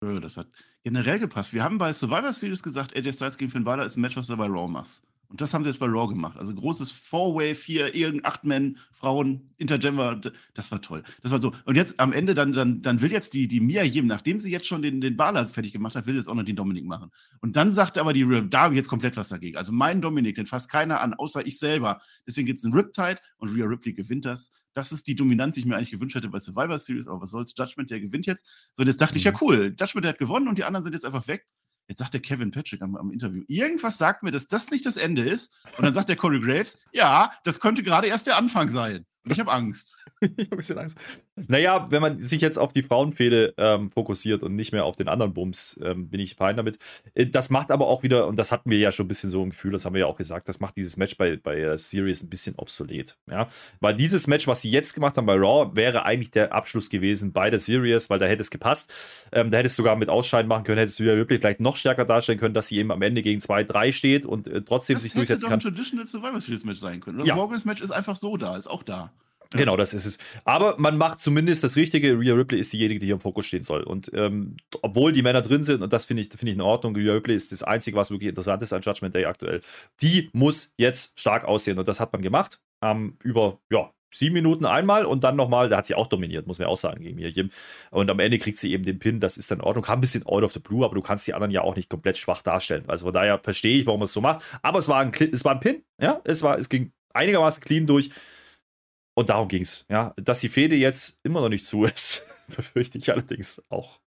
[0.00, 0.48] Das hat
[0.82, 1.52] generell gepasst.
[1.52, 4.30] Wir haben bei Survivor Series gesagt, AJ Styles gegen Finn Balor ist ein Match, was
[4.30, 5.02] er bei Raw macht.
[5.30, 6.36] Und das haben sie jetzt bei Raw gemacht.
[6.36, 10.20] Also großes Four-Way, vier, irgend acht Men, Frauen, Intergender,
[10.54, 11.04] das war toll.
[11.22, 11.52] Das war so.
[11.64, 14.50] Und jetzt am Ende, dann, dann, dann will jetzt die, die Mia Yim, nachdem sie
[14.50, 16.84] jetzt schon den, den Balor fertig gemacht hat, will sie jetzt auch noch den Dominik
[16.84, 17.12] machen.
[17.40, 19.56] Und dann sagt aber die Rip, da habe ich jetzt komplett was dagegen.
[19.56, 22.00] Also meinen Dominik, den fasst keiner an, außer ich selber.
[22.26, 24.50] Deswegen gibt es einen Riptide und Rhea Ripley gewinnt das.
[24.72, 27.30] Das ist die Dominanz, die ich mir eigentlich gewünscht hätte bei Survivor Series, aber was
[27.30, 28.44] soll's, Judgment, der gewinnt jetzt.
[28.74, 29.18] So, und jetzt dachte mhm.
[29.18, 29.38] ich, ja mhm.
[29.40, 31.46] cool, Judgment, der hat gewonnen und die anderen sind jetzt einfach weg.
[31.90, 34.96] Jetzt sagt der Kevin Patrick am, am, Interview, irgendwas sagt mir, dass das nicht das
[34.96, 35.52] Ende ist.
[35.76, 39.06] Und dann sagt der Corey Graves, ja, das könnte gerade erst der Anfang sein.
[39.28, 39.96] Ich habe Angst.
[40.20, 40.98] ich habe ein bisschen Angst.
[41.36, 45.08] Naja, wenn man sich jetzt auf die Frauenfehde ähm, fokussiert und nicht mehr auf den
[45.08, 46.78] anderen Bums, ähm, bin ich fein damit.
[47.14, 49.42] Äh, das macht aber auch wieder, und das hatten wir ja schon ein bisschen so
[49.42, 51.76] ein Gefühl, das haben wir ja auch gesagt, das macht dieses Match bei, bei äh,
[51.76, 53.18] Series ein bisschen obsolet.
[53.30, 53.48] Ja?
[53.80, 57.32] Weil dieses Match, was sie jetzt gemacht haben bei Raw, wäre eigentlich der Abschluss gewesen
[57.32, 58.92] bei der Series, weil da hätte es gepasst.
[59.32, 61.76] Ähm, da hätte es sogar mit Ausscheiden machen können, hätte es wieder wirklich vielleicht noch
[61.76, 65.02] stärker darstellen können, dass sie eben am Ende gegen 2-3 steht und äh, trotzdem das
[65.02, 65.58] sich durchsetzen kann.
[65.58, 67.18] Das hätte doch ein Traditional Survivor Series Match sein können.
[67.18, 67.34] Das ja.
[67.34, 69.09] Morgans Match ist einfach so da, ist auch da.
[69.52, 70.18] Genau, das ist es.
[70.44, 72.18] Aber man macht zumindest das Richtige.
[72.18, 73.82] Rhea Ripley ist diejenige, die hier im Fokus stehen soll.
[73.82, 76.94] Und ähm, obwohl die Männer drin sind, und das finde ich, find ich in Ordnung,
[76.94, 79.60] Rhea Ripley ist das Einzige, was wirklich interessant ist an Judgment Day aktuell.
[80.02, 81.78] Die muss jetzt stark aussehen.
[81.80, 82.60] Und das hat man gemacht.
[82.80, 86.58] Ähm, über, ja, sieben Minuten einmal und dann nochmal, da hat sie auch dominiert, muss
[86.58, 87.50] man auch sagen, gegen Miriam.
[87.90, 89.84] Und am Ende kriegt sie eben den Pin, das ist dann in Ordnung.
[89.84, 91.88] Kam ein bisschen out of the blue, aber du kannst die anderen ja auch nicht
[91.88, 92.84] komplett schwach darstellen.
[92.88, 94.44] Also von daher verstehe ich, warum man es so macht.
[94.62, 97.86] Aber es war ein, es war ein Pin, ja, es, war, es ging einigermaßen clean
[97.86, 98.10] durch.
[99.20, 99.84] Und darum ging es.
[99.90, 100.14] Ja.
[100.16, 102.24] Dass die Fehde jetzt immer noch nicht zu ist,
[102.56, 104.00] befürchte ich allerdings auch.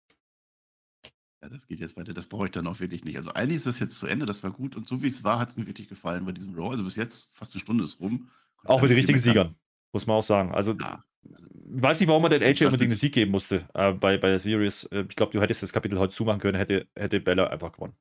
[1.41, 2.13] Ja, das geht jetzt weiter.
[2.13, 3.17] Das brauche ich dann auch wirklich nicht.
[3.17, 4.78] Also eigentlich ist das jetzt zu Ende, das war gut.
[4.78, 6.69] Und so wie es war, hat es mir wirklich gefallen bei diesem Raw.
[6.69, 8.30] Also bis jetzt fast eine Stunde ist rum.
[8.63, 9.56] Auch mit den richtigen Siegern,
[9.91, 10.54] muss man auch sagen.
[10.54, 11.04] Also ja.
[11.24, 14.30] ich weiß nicht, warum man den AJ unbedingt einen Sieg geben musste äh, bei, bei
[14.30, 14.86] der Series.
[14.93, 17.97] Äh, ich glaube, du hättest das Kapitel heute zumachen können, hätte, hätte Bella einfach gewonnen.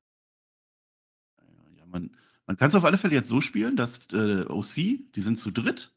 [1.77, 4.75] Ja, man, man kann es auf alle Fälle jetzt so spielen, dass äh, OC,
[5.13, 5.93] die sind zu dritt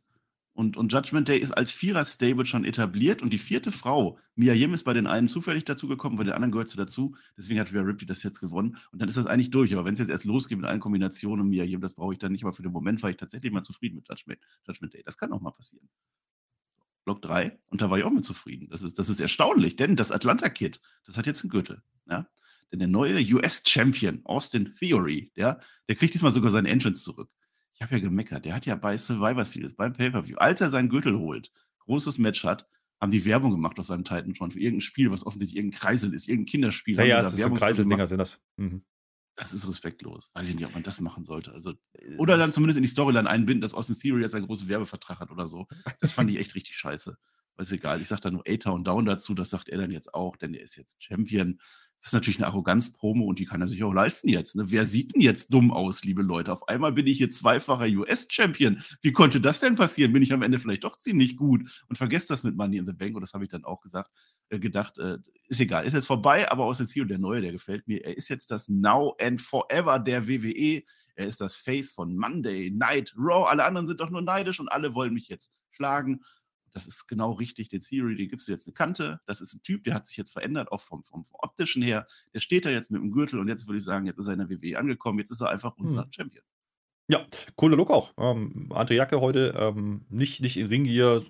[0.56, 4.76] und, und Judgment Day ist als Vierer-Stable schon etabliert und die vierte Frau, Mia Yim,
[4.76, 7.16] ist bei den einen zufällig dazugekommen, bei den anderen gehört sie dazu.
[7.36, 8.78] Deswegen hat Rhea Ripley das jetzt gewonnen.
[8.92, 9.74] Und dann ist das eigentlich durch.
[9.74, 12.20] Aber wenn es jetzt erst losgeht mit allen Kombinationen und Mia Yim, das brauche ich
[12.20, 12.44] dann nicht.
[12.44, 15.02] Aber für den Moment war ich tatsächlich mal zufrieden mit Judgment, Judgment Day.
[15.04, 15.90] Das kann auch mal passieren.
[17.04, 17.60] Block 3.
[17.72, 18.70] Und da war ich auch mit zufrieden.
[18.70, 21.82] Das ist, das ist erstaunlich, denn das Atlanta-Kit, das hat jetzt einen Gürtel.
[22.08, 22.28] Ja?
[22.72, 27.30] Denn der neue US-Champion, Austin Theory, der, der kriegt diesmal sogar seinen Entrance zurück.
[27.74, 28.46] Ich habe ja gemeckert.
[28.46, 32.44] Der hat ja bei Survivor Series, beim Pay-Per-View, als er seinen Gürtel holt, großes Match
[32.44, 32.68] hat,
[33.02, 36.28] haben die Werbung gemacht auf seinem Titan-Tron für irgendein Spiel, was offensichtlich irgendein Kreisel ist,
[36.28, 36.96] irgendein Kinderspiel.
[36.98, 38.42] Ja, ja, da das ist so Kreiseldinger sind das.
[38.58, 38.86] Mhm.
[39.36, 40.30] Das ist respektlos.
[40.34, 41.52] Weiß ich nicht, ob man das machen sollte.
[41.52, 44.68] Also, äh, oder dann zumindest in die Storyline einbinden, dass Austin Theory jetzt einen großen
[44.68, 45.68] Werbevertrag hat oder so.
[46.00, 47.18] Das fand ich echt richtig scheiße.
[47.56, 48.02] Aber ist egal.
[48.02, 49.34] Ich sage da nur A-Town Down dazu.
[49.34, 51.60] Das sagt er dann jetzt auch, denn er ist jetzt Champion.
[52.04, 54.58] Das ist natürlich eine Arroganz-Promo und die kann er sich auch leisten jetzt.
[54.58, 54.66] Ne?
[54.68, 56.52] Wer sieht denn jetzt dumm aus, liebe Leute?
[56.52, 58.84] Auf einmal bin ich hier zweifacher US-Champion.
[59.02, 60.12] Wie konnte das denn passieren?
[60.12, 62.92] Bin ich am Ende vielleicht doch ziemlich gut und vergesst das mit Money in the
[62.92, 63.16] Bank.
[63.16, 64.12] Und das habe ich dann auch gesagt,
[64.50, 64.98] äh, gedacht.
[64.98, 68.04] Äh, ist egal, ist jetzt vorbei, aber aus Ziel der Neue, der gefällt mir.
[68.04, 70.84] Er ist jetzt das Now and Forever der WWE.
[71.16, 73.50] Er ist das Face von Monday, Night, Raw.
[73.50, 76.20] Alle anderen sind doch nur neidisch und alle wollen mich jetzt schlagen
[76.74, 79.22] das ist genau richtig, den Theory, den gibst du jetzt eine Kante.
[79.26, 82.08] Das ist ein Typ, der hat sich jetzt verändert, auch vom, vom, vom optischen her.
[82.34, 84.34] Der steht da jetzt mit dem Gürtel und jetzt würde ich sagen, jetzt ist er
[84.34, 86.12] in der WWE angekommen, jetzt ist er einfach unser hm.
[86.12, 86.44] Champion.
[87.10, 88.14] Ja, cooler Look auch.
[88.18, 91.26] Ähm, andere Jacke heute, ähm, nicht, nicht in Ring hier,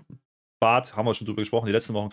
[0.60, 2.12] Bart, haben wir schon drüber gesprochen, die letzten Wochen.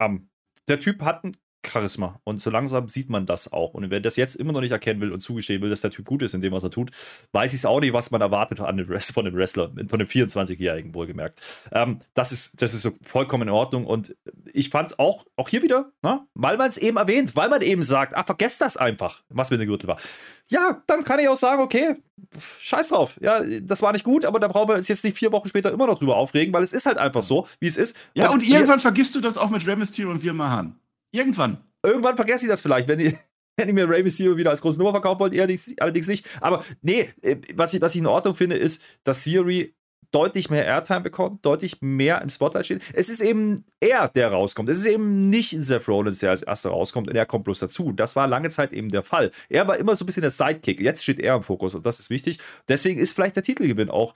[0.00, 0.30] Ähm,
[0.68, 2.20] der Typ hat ein Charisma.
[2.24, 3.74] Und so langsam sieht man das auch.
[3.74, 6.06] Und wer das jetzt immer noch nicht erkennen will und zugestehen will, dass der Typ
[6.06, 6.90] gut ist in dem, was er tut,
[7.32, 9.98] weiß ich es auch nicht, was man erwartet an dem Rest, von dem Wrestler, von
[9.98, 11.40] dem 24-Jährigen wohlgemerkt.
[11.72, 13.86] Ähm, das, ist, das ist so vollkommen in Ordnung.
[13.86, 14.16] Und
[14.52, 17.48] ich fand es auch, auch hier wieder, na, ne, weil man es eben erwähnt, weil
[17.48, 19.98] man eben sagt, ah, vergesst das einfach, was mit dem Gürtel war.
[20.48, 21.96] Ja, dann kann ich auch sagen, okay,
[22.58, 23.18] scheiß drauf.
[23.22, 25.70] Ja, das war nicht gut, aber da brauchen wir uns jetzt nicht vier Wochen später
[25.70, 27.96] immer noch drüber aufregen, weil es ist halt einfach so, wie es ist.
[28.14, 30.76] Ja, und, und irgendwann vergisst du das auch mit Rey Mysterio und wir Mahan.
[31.12, 31.58] Irgendwann.
[31.84, 33.16] Irgendwann vergesse ich das vielleicht, wenn die,
[33.56, 36.26] wenn ich mir Ray Mysterio wieder als große Nummer verkaufen wollt, allerdings nicht.
[36.40, 39.74] Aber nee, äh, was ich, was ich in Ordnung finde, ist, dass Siri
[40.12, 42.82] deutlich mehr Airtime bekommt, deutlich mehr im Spotlight steht.
[42.92, 44.68] Es ist eben er, der rauskommt.
[44.68, 47.92] Es ist eben nicht Seth Rollins, der als erster rauskommt und er kommt bloß dazu.
[47.92, 49.30] Das war lange Zeit eben der Fall.
[49.48, 50.80] Er war immer so ein bisschen der Sidekick.
[50.80, 52.38] Jetzt steht er im Fokus und das ist wichtig.
[52.68, 54.14] Deswegen ist vielleicht der Titelgewinn auch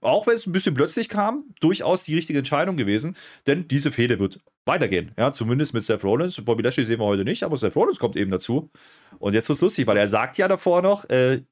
[0.00, 3.16] auch wenn es ein bisschen plötzlich kam, durchaus die richtige Entscheidung gewesen,
[3.46, 5.12] denn diese Fehde wird weitergehen.
[5.18, 6.40] Ja, zumindest mit Seth Rollins.
[6.42, 8.70] Bobby Lashley sehen wir heute nicht, aber Seth Rollins kommt eben dazu.
[9.18, 11.42] Und jetzt wird es lustig, weil er sagt ja davor noch, äh,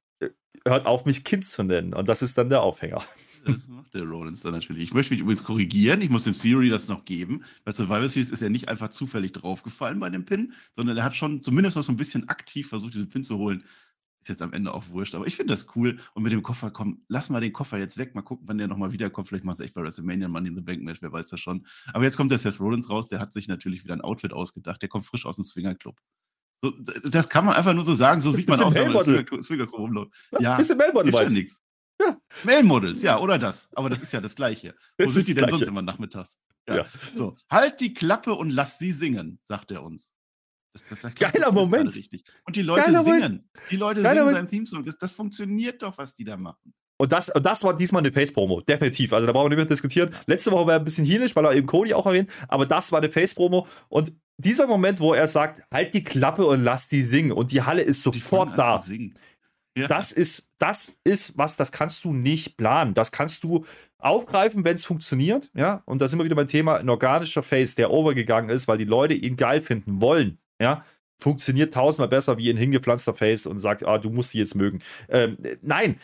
[0.67, 1.95] hört auf, mich Kind zu nennen.
[1.95, 3.03] Und das ist dann der Aufhänger.
[3.45, 4.85] Das macht der Rollins dann natürlich.
[4.85, 6.01] Ich möchte mich übrigens korrigieren.
[6.01, 7.43] Ich muss dem Theory das noch geben.
[7.65, 11.17] Bei Survivor Series ist er nicht einfach zufällig draufgefallen bei dem Pin, sondern er hat
[11.17, 13.65] schon zumindest noch so ein bisschen aktiv versucht, diesen Pin zu holen.
[14.23, 15.99] Ist jetzt am Ende auch wurscht, aber ich finde das cool.
[16.15, 18.69] Und mit dem Koffer, komm, lass mal den Koffer jetzt weg, mal gucken, wann der
[18.69, 19.27] nochmal wiederkommt.
[19.27, 21.67] Vielleicht macht es echt bei WrestleMania Money in the Bank Match, wer weiß das schon.
[21.93, 24.81] Aber jetzt kommt der Seth Rollins raus, der hat sich natürlich wieder ein Outfit ausgedacht,
[24.81, 26.01] der kommt frisch aus dem Swinger Club.
[26.63, 26.71] So,
[27.05, 29.67] das kann man einfach nur so sagen, so sieht man aus, wenn man Swinger, Swinger
[29.67, 30.13] Club rumläuft.
[30.39, 31.61] Ja, bisschen Melbourne ja nichts.
[32.01, 32.17] Ja.
[32.45, 33.69] Mail-Models, ja, oder das.
[33.75, 34.75] Aber das ist ja das Gleiche.
[34.99, 36.39] Wo sind die denn sonst immer nachmittags?
[36.69, 36.77] Ja.
[36.77, 36.87] ja.
[37.13, 40.15] So, halt die Klappe und lass sie singen, sagt er uns.
[40.73, 41.95] Das, das Geiler Moment.
[42.47, 43.21] Und die Leute Geiler singen.
[43.21, 43.45] Moment.
[43.71, 44.85] Die Leute Geiler singen seinen Theme-Song.
[44.85, 46.73] Das, das funktioniert doch, was die da machen.
[46.97, 49.13] Und das, das war diesmal eine Face-Promo, definitiv.
[49.13, 50.15] Also da brauchen wir nicht mehr diskutieren.
[50.27, 52.93] Letzte Woche war er ein bisschen heelisch, weil er eben Cody auch erwähnt, aber das
[52.93, 53.67] war eine Face-Promo.
[53.89, 57.63] Und dieser Moment, wo er sagt, halt die Klappe und lass die singen und die
[57.63, 58.83] Halle ist sofort da.
[59.77, 59.89] Ja.
[59.89, 62.95] Das ist, das ist was, das kannst du nicht planen.
[62.95, 63.65] Das kannst du
[63.99, 65.51] aufgreifen, wenn es funktioniert.
[65.55, 68.79] Ja, und da sind wir wieder beim Thema ein organischer Face, der overgegangen ist, weil
[68.79, 70.85] die Leute ihn geil finden wollen ja,
[71.23, 74.81] funktioniert tausendmal besser wie ein hingepflanzter Face und sagt, ah, du musst sie jetzt mögen.
[75.09, 75.97] Ähm, nein,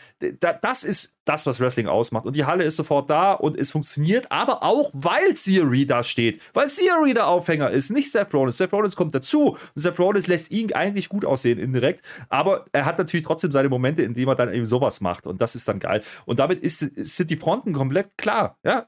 [0.61, 2.25] das ist das, was Wrestling ausmacht.
[2.25, 6.41] Und die Halle ist sofort da und es funktioniert, aber auch, weil Theory da steht.
[6.53, 8.57] Weil Theory der Aufhänger ist, nicht Seth Rollins.
[8.57, 12.85] Seth Rollins kommt dazu und Seth Rollins lässt ihn eigentlich gut aussehen indirekt, aber er
[12.85, 15.67] hat natürlich trotzdem seine Momente, in denen er dann eben sowas macht und das ist
[15.67, 16.01] dann geil.
[16.25, 18.57] Und damit ist, sind die Fronten komplett klar.
[18.63, 18.87] Ja,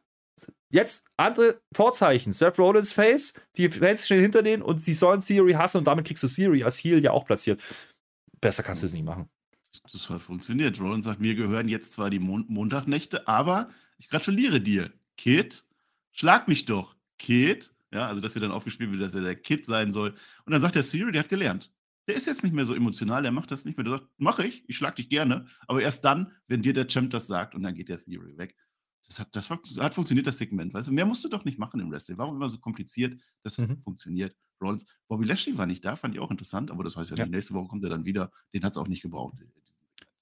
[0.71, 2.31] Jetzt andere Vorzeichen.
[2.31, 6.05] Seth Rollins Face, die Fans stehen hinter denen und sie sollen Theory hassen und damit
[6.05, 7.61] kriegst du Theory als Heel ja auch platziert.
[8.39, 9.29] Besser kannst du es nicht machen.
[9.91, 10.79] Das, hat funktioniert.
[10.79, 14.91] Rollins sagt, mir gehören jetzt zwar die Mon Montagnächte, aber ich gratuliere dir.
[15.17, 15.63] Kid,
[16.11, 16.95] schlag mich doch.
[17.19, 17.73] Kid.
[17.93, 20.15] Ja, also dass wir dann aufgespielt wird, dass er der Kid sein soll.
[20.45, 21.71] Und dann sagt der Theory, der hat gelernt.
[22.07, 23.83] Der ist jetzt nicht mehr so emotional, der macht das nicht mehr.
[23.83, 27.11] Der sagt, mach ich, ich schlag dich gerne, aber erst dann, wenn dir der Champ
[27.11, 28.55] das sagt und dann geht der Theory weg.
[29.11, 30.73] Das hat, das hat funktioniert, das Segment.
[30.73, 32.17] Weißt du, mehr musst du doch nicht machen im Wrestling.
[32.17, 33.19] Warum immer so kompliziert?
[33.43, 33.81] Das mhm.
[33.83, 34.33] funktioniert.
[34.61, 34.85] Rollins.
[35.09, 37.25] Bobby Lashley war nicht da, fand ich auch interessant, aber das heißt ja, ja.
[37.25, 38.31] nächste Woche kommt er dann wieder.
[38.53, 39.33] Den hat es auch nicht gebraucht.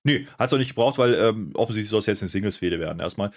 [0.04, 2.99] Nö, hat es auch nicht gebraucht, weil ähm, offensichtlich soll es jetzt eine Singles-Fehde werden.
[2.99, 3.30] Erstmal.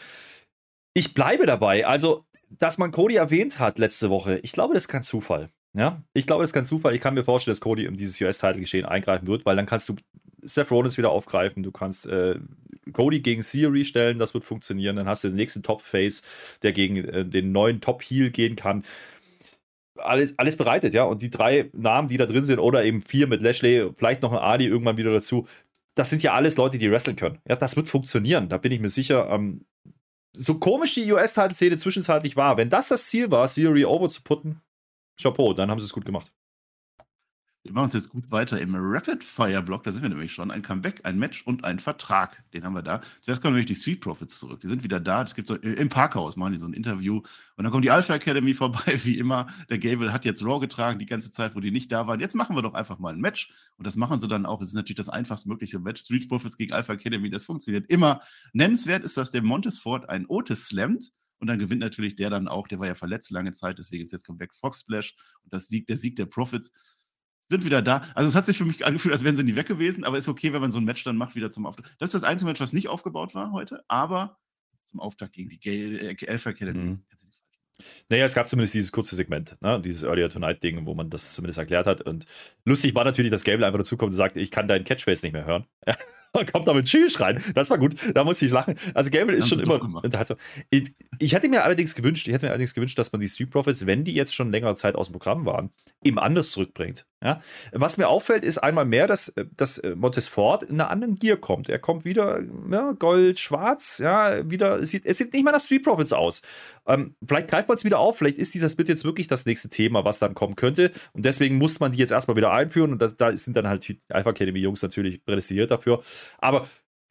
[0.95, 1.87] Ich bleibe dabei.
[1.87, 5.51] Also, dass man Cody erwähnt hat letzte Woche, ich glaube, das ist kein Zufall.
[5.75, 6.95] Ja, ich glaube, das ist kein Zufall.
[6.95, 9.97] Ich kann mir vorstellen, dass Cody in dieses US-Title-Geschehen eingreifen wird, weil dann kannst du
[10.42, 12.37] Seth Rollins wieder aufgreifen, du kannst äh,
[12.92, 14.96] Cody gegen Theory stellen, das wird funktionieren.
[14.96, 16.22] Dann hast du den nächsten Top-Face,
[16.62, 18.85] der gegen äh, den neuen Top-Heel gehen kann.
[19.96, 21.05] Alles, alles bereitet, ja.
[21.05, 24.33] Und die drei Namen, die da drin sind, oder eben vier mit Lashley, vielleicht noch
[24.33, 25.46] ein Adi irgendwann wieder dazu,
[25.94, 27.38] das sind ja alles Leute, die wresteln können.
[27.46, 29.28] Ja, das wird funktionieren, da bin ich mir sicher.
[29.31, 29.64] Ähm,
[30.35, 34.62] so komisch die US-Title-Szene zwischenzeitlich war, wenn das das Ziel war, Theory over zu putten,
[35.20, 36.33] Chapeau, dann haben sie es gut gemacht.
[37.64, 39.85] Wir machen uns jetzt gut weiter im Rapid-Fire-Block.
[39.85, 40.51] Da sind wir nämlich schon.
[40.51, 42.42] Ein Comeback, ein Match und ein Vertrag.
[42.53, 43.03] Den haben wir da.
[43.20, 44.61] Zuerst kommen nämlich die Street Profits zurück.
[44.62, 45.22] Die sind wieder da.
[45.22, 47.18] Es gibt so im Parkhaus, machen die so ein Interview.
[47.18, 49.46] Und dann kommt die Alpha Academy vorbei, wie immer.
[49.70, 52.18] Der Gable hat jetzt Raw getragen, die ganze Zeit, wo die nicht da waren.
[52.18, 53.53] Jetzt machen wir doch einfach mal ein Match.
[53.77, 54.61] Und das machen sie dann auch.
[54.61, 56.03] Es ist natürlich das einfachst mögliche Match.
[56.03, 57.31] Street Profits gegen Alpha Academy.
[57.31, 58.22] Das funktioniert immer.
[58.53, 61.12] Nennenswert ist, dass der Montesford ein Otis slammt.
[61.42, 62.68] Und dann gewinnt natürlich der dann auch.
[62.68, 63.77] Der war ja verletzt lange Zeit.
[63.77, 65.16] Deswegen ist jetzt Comeback Fox Splash.
[65.42, 66.70] Und das Sieg, der Sieg der Profits
[67.53, 68.03] sind wieder da.
[68.15, 70.29] Also es hat sich für mich angefühlt, als wären sie nie weg gewesen, aber ist
[70.29, 71.95] okay, wenn man so ein Match dann macht, wieder zum Auftakt.
[71.99, 74.38] Das ist das einzige Match, was nicht aufgebaut war heute, aber
[74.87, 76.79] zum Auftakt gegen die äh, Alpha Academy.
[76.79, 77.03] Mhm.
[78.09, 79.81] Naja, es gab zumindest dieses kurze Segment, ne?
[79.81, 82.03] dieses Earlier Tonight-Ding, wo man das zumindest erklärt hat.
[82.03, 82.27] Und
[82.65, 85.47] lustig war natürlich, dass Gable einfach dazukommt und sagt, ich kann deinen Catchphrase nicht mehr
[85.47, 85.67] hören.
[86.53, 87.42] kommt da mit Tschüss rein.
[87.55, 87.95] Das war gut.
[88.14, 88.75] Da muss ich lachen.
[88.95, 90.37] Also Gable ist schon immer unterhaltsam.
[90.71, 93.51] Ich, ich hätte mir allerdings gewünscht, ich hätte mir allerdings gewünscht, dass man die Street
[93.51, 95.71] Profits, wenn die jetzt schon längere Zeit aus dem Programm waren,
[96.03, 97.07] eben anders zurückbringt.
[97.23, 97.40] Ja?
[97.73, 101.68] Was mir auffällt, ist einmal mehr, dass, dass Montesfort in einer anderen Gier kommt.
[101.68, 102.40] Er kommt wieder
[102.71, 106.42] ja, Gold, Schwarz, ja, wieder, es sieht, es sieht nicht mehr nach Street Profits aus.
[106.87, 109.68] Ähm, vielleicht greift man es wieder auf, vielleicht ist dieses Bit jetzt wirklich das nächste
[109.68, 110.90] Thema, was dann kommen könnte.
[111.12, 112.92] Und deswegen muss man die jetzt erstmal wieder einführen.
[112.92, 116.03] Und das, da sind dann halt die Alpha Academy Jungs natürlich prädestiniert dafür.
[116.39, 116.67] Aber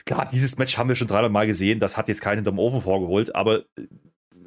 [0.05, 1.79] klar, dieses Match haben wir schon 300 Mal gesehen.
[1.79, 3.35] Das hat jetzt keinen hinterm Ofen vorgeholt.
[3.35, 3.87] Aber äh,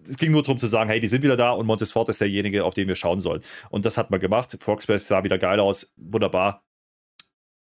[0.07, 2.65] es ging nur darum zu sagen, hey, die sind wieder da und Montesfort ist derjenige,
[2.65, 3.43] auf den wir schauen sollen.
[3.71, 4.57] Und das hat man gemacht.
[4.61, 6.65] Foxpress sah wieder geil aus, wunderbar.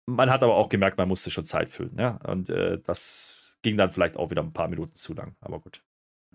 [0.07, 1.95] Man hat aber auch gemerkt, man musste schon Zeit füllen.
[1.97, 2.19] Ja?
[2.27, 5.35] Und äh, das ging dann vielleicht auch wieder ein paar Minuten zu lang.
[5.41, 5.81] Aber gut.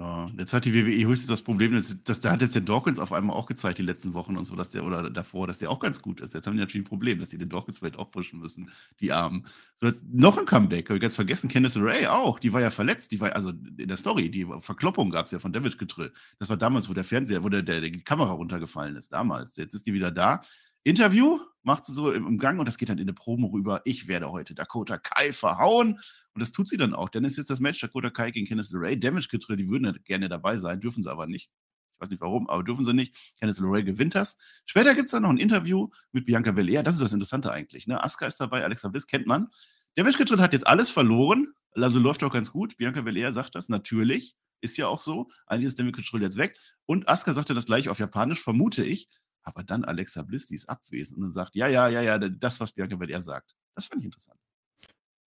[0.00, 2.98] Ja, jetzt hat die WWE höchstens das Problem, dass, dass da hat jetzt der Dawkins
[2.98, 5.70] auf einmal auch gezeigt, die letzten Wochen und so, dass der oder davor, dass der
[5.70, 6.32] auch ganz gut ist.
[6.32, 9.12] Jetzt haben die natürlich ein Problem, dass die den Dawkins vielleicht auch pushen müssen, die
[9.12, 9.44] Armen.
[9.74, 12.70] So, jetzt noch ein Comeback, habe ich ganz vergessen, Candice Ray auch, die war ja
[12.70, 16.10] verletzt, die war, also in der Story, die Verkloppung gab es ja von David Getrill.
[16.38, 19.58] Das war damals, wo der Fernseher, wo der, der, die Kamera runtergefallen ist, damals.
[19.58, 20.40] Jetzt ist die wieder da.
[20.82, 23.82] Interview macht sie so im Gang und das geht dann in eine Promo rüber.
[23.84, 25.98] Ich werde heute Dakota Kai verhauen.
[26.32, 27.08] Und das tut sie dann auch.
[27.10, 28.96] Dann ist jetzt das Match Dakota Kai gegen Candice LeRae.
[28.96, 31.50] Damage Control, die würden gerne dabei sein, dürfen sie aber nicht.
[31.94, 33.14] Ich weiß nicht warum, aber dürfen sie nicht.
[33.38, 34.38] Candice LeRae gewinnt das.
[34.64, 36.82] Später gibt es dann noch ein Interview mit Bianca Belair.
[36.82, 37.86] Das ist das Interessante eigentlich.
[37.86, 38.02] Ne?
[38.02, 39.48] Asuka ist dabei, Alexa Bliss kennt man.
[39.96, 41.52] Damage Control hat jetzt alles verloren.
[41.72, 42.76] Also läuft auch ganz gut.
[42.78, 44.36] Bianca Belair sagt das natürlich.
[44.62, 45.30] Ist ja auch so.
[45.46, 46.56] Eigentlich ist Damage Control jetzt weg.
[46.86, 49.08] Und Asuka sagte das gleich auf Japanisch, vermute ich.
[49.42, 52.72] Aber dann Alexa Bliss, die ist abwesend und sagt, ja, ja, ja, ja, das, was
[52.72, 53.56] Bianca Belair sagt.
[53.74, 54.38] Das fand ich interessant.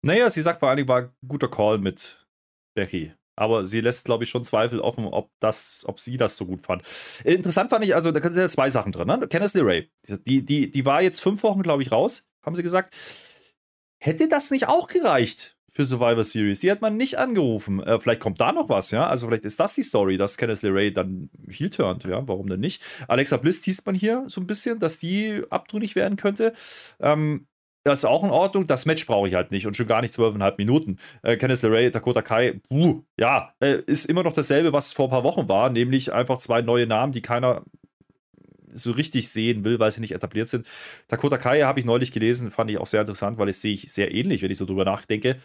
[0.05, 2.27] Naja, sie sagt vor Dingen, war ein guter Call mit
[2.75, 3.15] Becky.
[3.37, 6.67] Aber sie lässt, glaube ich, schon Zweifel offen, ob das, ob sie das so gut
[6.67, 6.83] fand.
[7.25, 9.07] Interessant fand ich, also da sind ja zwei Sachen drin.
[9.07, 9.27] Ne?
[9.27, 9.89] Candice LeRae,
[10.27, 12.95] die, die, die war jetzt fünf Wochen, glaube ich, raus, haben sie gesagt.
[13.99, 16.61] Hätte das nicht auch gereicht für Survivor Series?
[16.61, 17.83] Die hat man nicht angerufen.
[17.83, 19.07] Äh, vielleicht kommt da noch was, ja?
[19.07, 22.27] Also vielleicht ist das die Story, dass Candice LeRae dann heel turnt, ja?
[22.29, 22.83] Warum denn nicht?
[23.09, 26.53] Alexa Bliss teast man hier so ein bisschen, dass die abtrünnig werden könnte.
[27.01, 27.47] Ähm,
[27.85, 28.67] das ist auch in Ordnung.
[28.67, 30.99] Das Match brauche ich halt nicht und schon gar nicht zwölfeinhalb Minuten.
[31.23, 35.11] Äh, Kenneth LeRae, Dakota Kai, puh, ja, äh, ist immer noch dasselbe, was vor ein
[35.11, 37.65] paar Wochen war, nämlich einfach zwei neue Namen, die keiner
[38.73, 40.69] so richtig sehen will, weil sie nicht etabliert sind.
[41.09, 43.93] Dakota Kai habe ich neulich gelesen, fand ich auch sehr interessant, weil es sehe ich
[43.93, 45.41] sehr ähnlich, wenn ich so drüber nachdenke.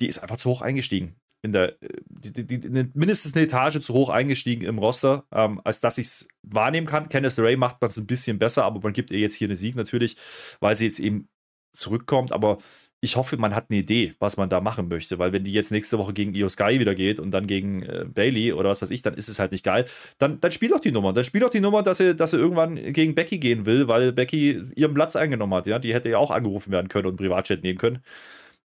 [0.00, 1.16] Die ist einfach zu hoch eingestiegen.
[1.42, 5.60] In der, äh, die, die, die, mindestens eine Etage zu hoch eingestiegen im Roster, ähm,
[5.62, 7.08] als dass ich es wahrnehmen kann.
[7.08, 9.76] Kenneth Ray macht das ein bisschen besser, aber man gibt ihr jetzt hier eine Sieg
[9.76, 10.16] natürlich,
[10.60, 11.28] weil sie jetzt eben
[11.72, 12.58] zurückkommt, aber
[13.04, 15.70] ich hoffe, man hat eine Idee, was man da machen möchte, weil wenn die jetzt
[15.70, 18.88] nächste Woche gegen Io Sky wieder geht und dann gegen äh, Bailey oder was weiß
[18.88, 19.84] ich, dann ist es halt nicht geil.
[20.16, 21.12] Dann, dann spielt doch die Nummer.
[21.12, 24.12] Dann spielt doch die Nummer, dass sie, dass sie irgendwann gegen Becky gehen will, weil
[24.12, 25.66] Becky ihren Platz eingenommen hat.
[25.66, 28.02] Ja, die hätte ja auch angerufen werden können und Privatchat nehmen können.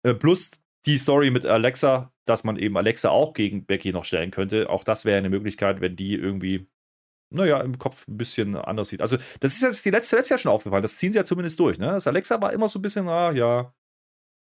[0.02, 0.52] Äh, plus
[0.88, 4.68] die Story mit Alexa, dass man eben Alexa auch gegen Becky noch stellen könnte.
[4.68, 6.68] Auch das wäre eine Möglichkeit, wenn die irgendwie
[7.30, 9.02] naja, im Kopf ein bisschen anders sieht.
[9.02, 10.84] Also, das ist ja die letzte, letzte Jahr schon aufgefallen.
[10.84, 11.80] Das ziehen sie ja zumindest durch.
[11.80, 11.88] Ne?
[11.88, 13.74] Das Alexa war immer so ein bisschen, ah, ja,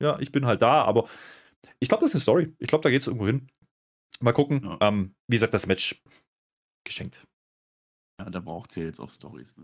[0.02, 1.08] ja, ich bin halt da, aber
[1.80, 2.54] ich glaube, das ist eine Story.
[2.58, 3.48] Ich glaube, da geht es irgendwo hin.
[4.20, 4.62] Mal gucken.
[4.64, 4.78] Ja.
[4.88, 6.02] Ähm, wie gesagt, das Match
[6.84, 7.26] geschenkt.
[8.20, 9.54] Ja, da braucht sie jetzt auch Stories.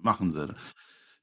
[0.00, 0.54] Machen sie.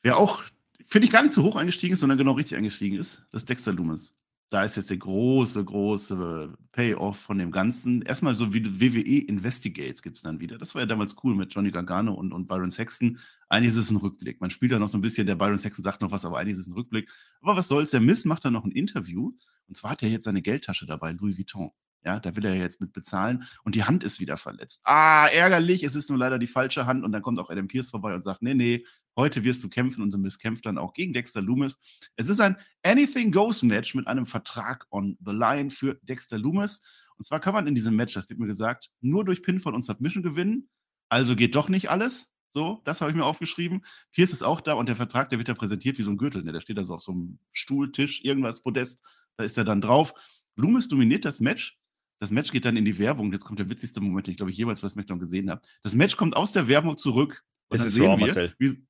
[0.01, 0.43] Wer auch,
[0.86, 3.49] finde ich, gar nicht so hoch eingestiegen ist, sondern genau richtig eingestiegen ist, das ist
[3.49, 4.15] Dexter Loomis
[4.50, 8.02] da ist jetzt der große, große Payoff von dem Ganzen.
[8.02, 10.58] Erstmal so wie WWE Investigates gibt es dann wieder.
[10.58, 13.20] Das war ja damals cool mit Johnny Gargano und, und Byron Sexton.
[13.48, 14.42] Eigentlich ist es ein Rückblick.
[14.42, 16.54] Man spielt da noch so ein bisschen, der Byron Sexton sagt noch was, aber eigentlich
[16.54, 17.10] ist es ein Rückblick.
[17.42, 19.34] Aber was soll's, der Miss macht dann noch ein Interview.
[19.68, 21.70] Und zwar hat er jetzt seine Geldtasche dabei, Louis Vuitton.
[22.06, 24.80] Ja, da will er jetzt mit bezahlen und die Hand ist wieder verletzt.
[24.86, 27.90] Ah, ärgerlich, es ist nur leider die falsche Hand und dann kommt auch Adam Pierce
[27.90, 28.86] vorbei und sagt, nee, nee,
[29.19, 31.77] heute wirst du kämpfen und du kämpft dann auch gegen Dexter Loomis.
[32.15, 36.82] Es ist ein Anything Goes Match mit einem Vertrag on the line für Dexter Loomis
[37.17, 39.84] Und zwar kann man in diesem Match, das wird mir gesagt, nur durch Pinfall und
[39.84, 40.69] Submission gewinnen.
[41.10, 42.29] Also geht doch nicht alles.
[42.51, 43.84] So, das habe ich mir aufgeschrieben.
[44.12, 46.43] Pierce ist auch da und der Vertrag, der wird ja präsentiert wie so ein Gürtel.
[46.43, 46.51] Ne?
[46.51, 49.03] Der steht da so auf so einem Stuhl, Tisch, irgendwas, Podest.
[49.38, 50.13] Da ist er dann drauf.
[50.55, 51.77] Loomis dominiert das Match.
[52.19, 53.32] Das Match geht dann in die Werbung.
[53.32, 55.62] Jetzt kommt der witzigste Moment, den ich glaube ich jemals bei SmackDown gesehen habe.
[55.84, 57.43] Das Match kommt aus der Werbung zurück.
[57.69, 58.53] Es ist Raw, Marcel.
[58.58, 58.84] Wie,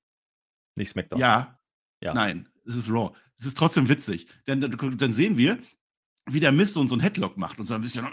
[0.80, 1.20] Nicht SmackDown.
[1.20, 1.60] Ja.
[2.02, 2.14] ja.
[2.14, 3.16] Nein, es ist Raw.
[3.38, 4.28] Es ist trotzdem witzig.
[4.48, 5.60] Denn dann, dann sehen wir,
[6.26, 8.08] wie der Mist so einen Headlock macht und so ein bisschen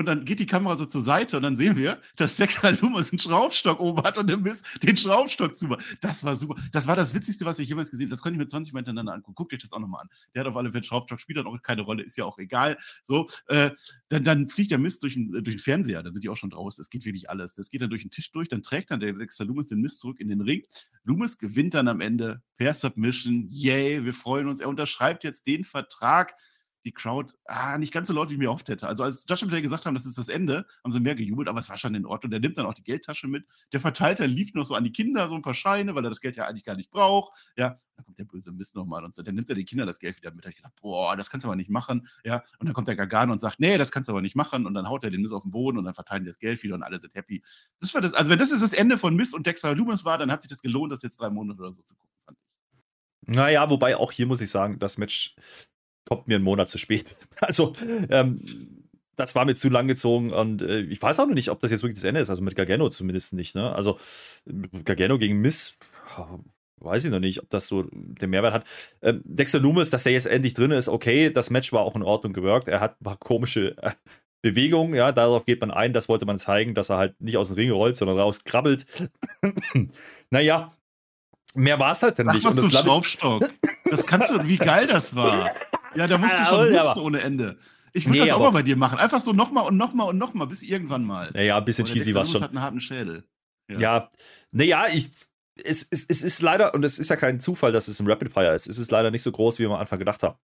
[0.00, 3.12] und dann geht die Kamera so zur Seite und dann sehen wir, dass Dexter Loomis
[3.12, 5.76] einen Schraubstock oben hat und der Mist den Schraubstock zu.
[6.00, 6.56] Das war super.
[6.72, 8.16] Das war das Witzigste, was ich jemals gesehen habe.
[8.16, 9.34] Das konnte ich mir 20 Mal hintereinander angucken.
[9.34, 10.08] Guckt euch das auch nochmal an.
[10.34, 12.78] Der hat auf alle Fälle Schraubstock, spielt dann auch keine Rolle, ist ja auch egal.
[13.04, 13.70] So, äh,
[14.08, 16.50] dann, dann fliegt der Mist durch den, durch den Fernseher, da sind die auch schon
[16.50, 16.80] draußen.
[16.80, 17.54] Es geht wirklich alles.
[17.54, 20.00] Das geht dann durch den Tisch durch, dann trägt dann der Dexter Loomis den Mist
[20.00, 20.62] zurück in den Ring.
[21.04, 23.46] Loomis gewinnt dann am Ende per Submission.
[23.48, 24.60] Yay, wir freuen uns.
[24.60, 26.34] Er unterschreibt jetzt den Vertrag
[26.84, 28.86] die Crowd ah, nicht ganz so laut, wie ich mir oft hätte.
[28.86, 31.48] Also als Josh und Play gesagt haben, das ist das Ende, haben sie mehr gejubelt,
[31.48, 32.30] aber es war schon in Ordnung.
[32.30, 33.44] Der nimmt dann auch die Geldtasche mit.
[33.72, 36.20] Der Verteilter lief noch so an die Kinder so ein paar Scheine, weil er das
[36.20, 37.52] Geld ja eigentlich gar nicht braucht.
[37.56, 39.98] Ja, dann kommt der böse Mist nochmal und so, dann nimmt er den Kindern das
[39.98, 40.44] Geld wieder mit.
[40.44, 42.08] Da ich gedacht, boah, das kannst du aber nicht machen.
[42.24, 44.66] Ja, und dann kommt der Gargano und sagt, nee, das kannst du aber nicht machen.
[44.66, 46.62] Und dann haut er den Mist auf den Boden und dann verteilen die das Geld
[46.62, 47.42] wieder und alle sind happy.
[47.78, 50.18] Das war das, also wenn das ist das Ende von Mist und Dexter Loomis war,
[50.18, 52.36] dann hat sich das gelohnt, das jetzt drei Monate oder so zu gucken.
[53.26, 55.36] Naja, wobei auch hier muss ich sagen, das Match
[56.10, 57.16] kommt mir einen Monat zu spät.
[57.40, 57.72] Also,
[58.10, 58.42] ähm,
[59.16, 61.70] das war mir zu lang gezogen und äh, ich weiß auch noch nicht, ob das
[61.70, 62.28] jetzt wirklich das Ende ist.
[62.28, 63.54] Also mit Gargano zumindest nicht.
[63.54, 63.72] Ne?
[63.74, 63.98] Also
[64.84, 65.78] Gargano gegen Miss,
[66.80, 68.66] weiß ich noch nicht, ob das so den Mehrwert hat.
[69.00, 72.02] Ähm, Dexter Loomis, dass der jetzt endlich drin ist, okay, das Match war auch in
[72.02, 72.68] Ordnung gewirkt.
[72.68, 73.92] Er hat ein paar komische äh,
[74.42, 75.92] Bewegungen, ja, darauf geht man ein.
[75.92, 78.86] Das wollte man zeigen, dass er halt nicht aus dem Ring rollt, sondern rauskrabbelt.
[80.30, 80.72] naja,
[81.54, 82.44] mehr war es halt dann nicht.
[82.46, 83.50] Ach, was und das Schraubstock.
[83.90, 85.50] Das kannst du, wie geil das war.
[85.94, 87.58] Ja, da musst du schon husten ohne Ende.
[87.92, 88.98] Ich würde nee, das auch mal bei dir machen.
[88.98, 91.30] Einfach so nochmal und nochmal und nochmal, bis irgendwann mal.
[91.34, 92.42] Ja, ja ein bisschen cheesy war schon.
[92.42, 93.24] hat einen harten Schädel.
[93.68, 94.10] Ja, ja
[94.52, 95.10] naja, ich.
[95.62, 98.32] Es, es, es ist leider, und es ist ja kein Zufall, dass es ein Rapid
[98.32, 98.66] Fire ist.
[98.66, 100.38] Es ist leider nicht so groß, wie wir am Anfang gedacht haben.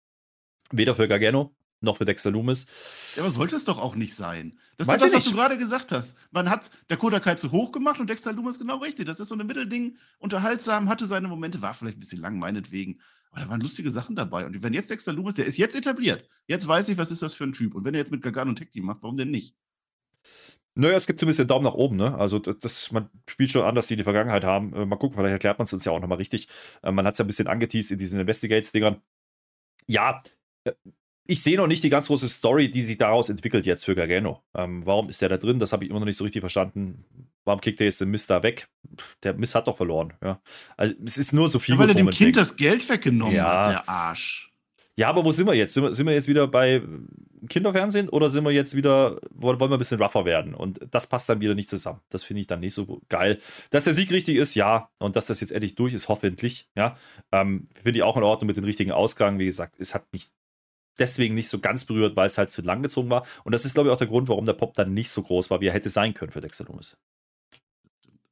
[0.72, 2.66] Weder für Gargano noch für Dexter Loomis.
[3.16, 4.58] Ja, aber sollte es doch auch nicht sein.
[4.76, 6.16] Das Weiß ist das, was du gerade gesagt hast.
[6.30, 9.06] Man hat Dakota Kai zu hoch gemacht und Dexter Loomis genau richtig.
[9.06, 13.00] Das ist so ein Mittelding, unterhaltsam, hatte seine Momente, war vielleicht ein bisschen lang, meinetwegen.
[13.30, 14.46] Aber da waren lustige Sachen dabei.
[14.46, 16.28] Und wenn jetzt Dexter Loomis, der ist jetzt etabliert.
[16.46, 17.74] Jetzt weiß ich, was ist das für ein Typ.
[17.74, 19.54] Und wenn er jetzt mit Gargano und Team macht, warum denn nicht?
[20.78, 22.14] Naja, es gibt zumindest den Daumen nach oben, ne?
[22.18, 24.74] Also das, man spielt schon an, dass die die Vergangenheit haben.
[24.74, 26.48] Äh, mal gucken, vielleicht erklärt man es uns ja auch nochmal richtig.
[26.82, 29.00] Äh, man hat es ja ein bisschen angeteased in diesen Investigates-Dingern.
[29.86, 30.20] Ja,
[30.64, 30.72] äh,
[31.26, 34.42] ich sehe noch nicht die ganz große Story, die sich daraus entwickelt jetzt für Gargano.
[34.54, 35.58] Ähm, warum ist der da drin?
[35.58, 37.04] Das habe ich immer noch nicht so richtig verstanden.
[37.44, 38.68] Warum kickt er jetzt den Mist da weg?
[39.22, 40.14] Der Mist hat doch verloren.
[40.22, 40.40] Ja.
[40.76, 41.74] Also, es ist nur so viel.
[41.74, 43.64] Ja, weil er dem Kind das Geld weggenommen ja.
[43.64, 44.50] hat, der Arsch.
[44.98, 45.74] Ja, aber wo sind wir jetzt?
[45.74, 46.82] Sind wir, sind wir, jetzt wieder bei
[47.48, 50.54] Kinderfernsehen oder sind wir jetzt wieder, wollen wir ein bisschen rougher werden?
[50.54, 52.00] Und das passt dann wieder nicht zusammen.
[52.08, 53.38] Das finde ich dann nicht so geil.
[53.70, 54.88] Dass der Sieg richtig ist, ja.
[54.98, 56.96] Und dass das jetzt endlich durch ist, hoffentlich, ja.
[57.30, 59.38] Ähm, finde ich auch in Ordnung mit dem richtigen Ausgang.
[59.38, 60.28] Wie gesagt, es hat mich
[60.98, 63.26] deswegen nicht so ganz berührt, weil es halt zu lang gezogen war.
[63.44, 65.50] Und das ist, glaube ich, auch der Grund, warum der Pop dann nicht so groß
[65.50, 66.96] war, wie er hätte sein können für Dexter Loomis.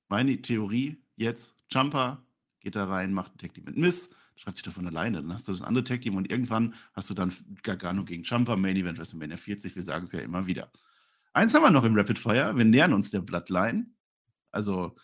[0.08, 2.22] Meine Theorie jetzt, Jumper
[2.60, 5.22] geht da rein, macht ein Tag Team mit Miss, schreibt sich davon alleine.
[5.22, 8.56] Dann hast du das andere Tag Team und irgendwann hast du dann Gargano gegen Jumper,
[8.56, 9.76] Main Event WrestleMania 40.
[9.76, 10.70] Wir sagen es ja immer wieder.
[11.32, 12.56] Eins haben wir noch im Rapid Fire.
[12.56, 13.86] Wir nähern uns der Bloodline.
[14.50, 14.94] Also,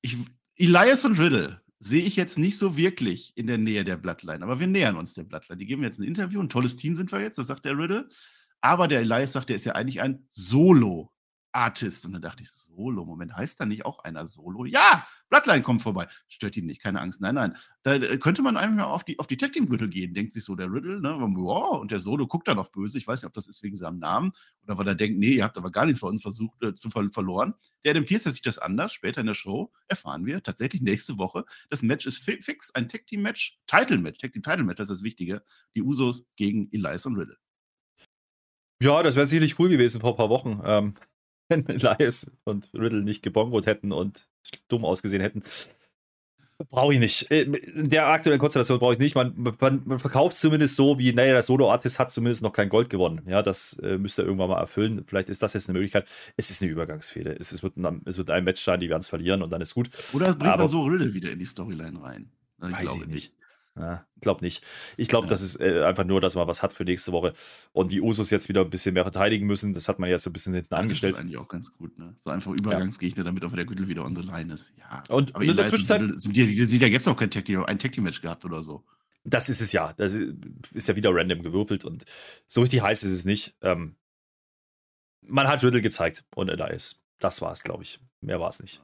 [0.00, 0.16] ich,
[0.56, 4.42] Elias und Riddle sehe ich jetzt nicht so wirklich in der Nähe der Bloodline.
[4.42, 5.58] Aber wir nähern uns der Bloodline.
[5.58, 6.40] Die geben jetzt ein Interview.
[6.40, 8.08] Ein tolles Team sind wir jetzt, das sagt der Riddle.
[8.60, 11.11] Aber der Elias sagt, er ist ja eigentlich ein Solo.
[11.52, 12.04] Artist.
[12.06, 14.64] Und dann dachte ich, Solo, Moment, heißt da nicht auch einer Solo?
[14.64, 16.08] Ja, Bloodline kommt vorbei.
[16.28, 17.20] Stört ihn nicht, keine Angst.
[17.20, 17.56] Nein, nein.
[17.82, 20.54] Da könnte man einfach auf die, auf die Tag Team Gürtel gehen, denkt sich so
[20.54, 21.16] der Riddle, ne?
[21.18, 22.98] Wow, und der Solo guckt da noch böse.
[22.98, 24.32] Ich weiß nicht, ob das ist wegen seinem Namen
[24.64, 26.90] oder weil er denkt, nee, ihr habt aber gar nichts bei uns versucht äh, zu
[26.90, 27.54] ver verloren.
[27.84, 28.92] Der dem Pierce sich das anders.
[28.92, 31.44] Später in der Show erfahren wir tatsächlich nächste Woche.
[31.70, 34.78] Das Match ist fi fix, ein Tag Team Match, Title Match, Tag Team Title Match,
[34.78, 35.42] das ist das Wichtige.
[35.74, 37.36] Die Usos gegen Elias und Riddle.
[38.82, 40.60] Ja, das wäre sicherlich cool gewesen vor ein paar Wochen.
[40.64, 40.94] Ähm,
[41.48, 44.26] wenn Elias und Riddle nicht gebongot hätten und
[44.68, 45.42] dumm ausgesehen hätten.
[46.68, 47.30] Brauche ich nicht.
[47.30, 49.14] Äh, in der aktuellen Konstellation brauche ich nicht.
[49.14, 52.90] Man, man, man verkauft zumindest so, wie, naja, der Solo-Artist hat zumindest noch kein Gold
[52.90, 53.22] gewonnen.
[53.26, 55.04] Ja, das äh, müsste er irgendwann mal erfüllen.
[55.06, 56.08] Vielleicht ist das jetzt eine Möglichkeit.
[56.36, 57.36] Es ist eine Übergangsfehde.
[57.38, 59.60] Es, es, wird, ein, es wird ein Match sein, die werden es verlieren und dann
[59.60, 59.90] ist gut.
[60.12, 62.30] Oder es bringt Aber, man so Riddle wieder in die Storyline rein.
[62.64, 63.08] Ich weiß ich nicht.
[63.08, 63.32] nicht.
[63.74, 64.62] Ja, glaub nicht.
[64.98, 65.30] Ich glaube, ja.
[65.30, 67.32] das ist äh, einfach nur, dass man was hat für nächste Woche
[67.72, 69.72] und die Usos jetzt wieder ein bisschen mehr verteidigen müssen.
[69.72, 71.14] Das hat man jetzt ein bisschen hinten angestellt.
[71.14, 72.14] Das ist eigentlich auch ganz gut, ne?
[72.22, 73.24] So einfach Übergangsgegner, ja.
[73.24, 74.74] damit auch der Gürtel wieder unsere Line ist.
[74.78, 75.02] Ja.
[75.08, 77.96] Und, aber in der Zwischenzeit sind die, die, ja jetzt noch kein Tag ein Tag
[77.98, 78.84] Match gehabt oder so.
[79.24, 79.94] Das ist es ja.
[79.94, 82.04] Das ist ja wieder random gewürfelt und
[82.46, 83.56] so richtig heiß ist es nicht.
[83.62, 83.96] Ähm,
[85.22, 87.00] man hat Riddle gezeigt und Elias.
[87.20, 88.00] Das war es, glaube ich.
[88.20, 88.82] Mehr war es nicht.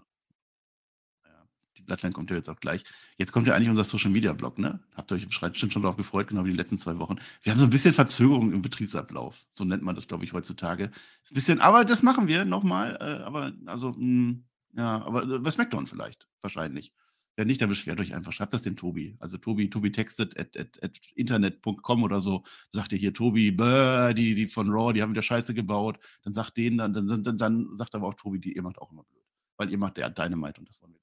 [1.89, 2.85] Bloodline kommt ja jetzt auch gleich.
[3.17, 4.81] Jetzt kommt ja eigentlich unser Social Media Blog, ne?
[4.95, 7.17] Habt ihr euch bestimmt schon darauf gefreut, genau wie die letzten zwei Wochen.
[7.43, 9.47] Wir haben so ein bisschen Verzögerung im Betriebsablauf.
[9.51, 10.85] So nennt man das, glaube ich, heutzutage.
[10.85, 12.97] Ein bisschen, aber das machen wir nochmal.
[13.01, 14.45] Äh, aber, also, mh, hm,
[14.77, 16.93] ja, aber äh, bei SmackDown vielleicht, wahrscheinlich.
[17.37, 18.33] Wenn nicht, dann beschwert euch einfach.
[18.33, 19.17] Schreibt das dem Tobi.
[19.21, 22.43] Also Tobi, Tobi textet at, at, at internet.com oder so.
[22.73, 25.99] Sagt ihr hier, Tobi, die, die von Raw, die haben wieder Scheiße gebaut.
[26.25, 28.91] Dann sagt denen, dann, dann, dann, dann sagt aber auch Tobi, die, ihr macht auch
[28.91, 29.23] immer blöd.
[29.57, 30.98] Weil ihr macht der Dynamite und das wollen wir.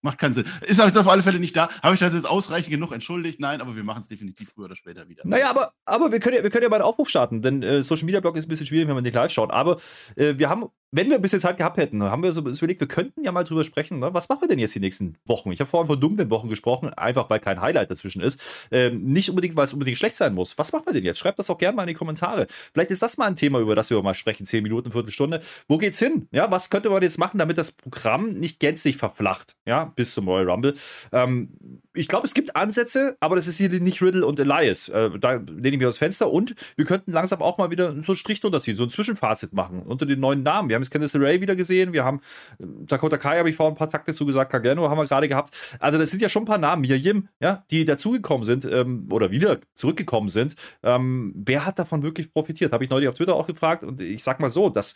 [0.00, 0.44] Macht keinen Sinn.
[0.62, 1.68] Ist auf alle Fälle nicht da.
[1.82, 3.40] Habe ich das jetzt ausreichend genug entschuldigt?
[3.40, 5.22] Nein, aber wir machen es definitiv früher oder später wieder.
[5.24, 7.82] Naja, aber, aber wir, können ja, wir können ja mal einen Aufruf starten, denn äh,
[7.82, 9.50] Social Media Blog ist ein bisschen schwierig, wenn man nicht live schaut.
[9.50, 9.76] Aber
[10.14, 12.88] äh, wir haben, wenn wir ein bisschen Zeit gehabt hätten, haben wir so überlegt, wir
[12.88, 14.14] könnten ja mal drüber sprechen, ne?
[14.14, 15.52] was machen wir denn jetzt die nächsten Wochen?
[15.52, 18.68] Ich habe vorhin von dunklen Wochen gesprochen, einfach weil kein Highlight dazwischen ist.
[18.70, 20.56] Ähm, nicht unbedingt, weil es unbedingt schlecht sein muss.
[20.56, 21.18] Was machen wir denn jetzt?
[21.18, 22.46] Schreibt das auch gerne mal in die Kommentare.
[22.72, 25.42] Vielleicht ist das mal ein Thema, über das wir mal sprechen, zehn Minuten, Viertelstunde.
[25.68, 26.26] Wo geht's hin?
[26.30, 29.56] Ja, was könnte man jetzt machen, damit das Programm nicht gänzlich verflacht?
[29.66, 30.74] Ja, bis zum Royal Rumble.
[31.12, 31.50] Ähm,
[31.92, 34.88] ich glaube, es gibt Ansätze, aber das ist hier nicht Riddle und Elias.
[34.88, 38.12] Äh, da lehne ich mich aus Fenster und wir könnten langsam auch mal wieder so
[38.12, 40.68] einen Strich drunter ziehen, so ein Zwischenfazit machen unter den neuen Namen.
[40.68, 42.20] Wir haben jetzt Candice Ray wieder gesehen, wir haben
[42.58, 45.54] Dakota Kai, habe ich vorhin ein paar Takte zugesagt, Kageno haben wir gerade gehabt.
[45.80, 49.30] Also, das sind ja schon ein paar Namen, Mirjim, ja, die dazugekommen sind ähm, oder
[49.30, 50.54] wieder zurückgekommen sind.
[50.82, 52.72] Ähm, wer hat davon wirklich profitiert?
[52.72, 54.94] Habe ich neulich auf Twitter auch gefragt und ich sag mal so, dass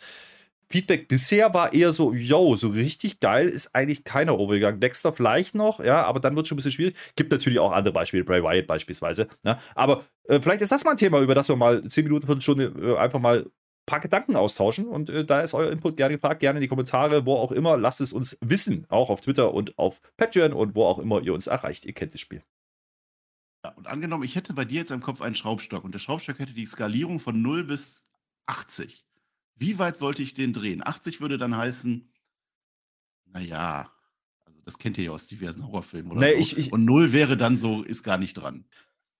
[0.73, 4.79] Feedback bisher war eher so, yo, so richtig geil ist eigentlich keiner overgegangen.
[4.79, 6.95] Dexter vielleicht noch, ja, aber dann wird es schon ein bisschen schwierig.
[7.15, 9.27] Gibt natürlich auch andere Beispiele, Bray Wyatt beispielsweise.
[9.43, 12.25] Ja, aber äh, vielleicht ist das mal ein Thema, über das wir mal 10 Minuten,
[12.25, 13.45] Viertelstunde äh, einfach mal
[13.85, 14.87] paar Gedanken austauschen.
[14.87, 17.77] Und äh, da ist euer Input gerne gefragt, gerne in die Kommentare, wo auch immer.
[17.77, 21.33] Lasst es uns wissen, auch auf Twitter und auf Patreon und wo auch immer ihr
[21.33, 21.85] uns erreicht.
[21.85, 22.43] Ihr kennt das Spiel.
[23.65, 26.39] Ja, und angenommen, ich hätte bei dir jetzt im Kopf einen Schraubstock und der Schraubstock
[26.39, 28.05] hätte die Skalierung von 0 bis
[28.45, 29.07] 80.
[29.55, 30.85] Wie weit sollte ich den drehen?
[30.85, 32.11] 80 würde dann heißen,
[33.25, 33.91] naja,
[34.45, 36.37] also das kennt ihr ja aus diversen Horrorfilmen oder nee, so.
[36.37, 38.65] Ich, ich, Und 0 wäre dann so, ist gar nicht dran.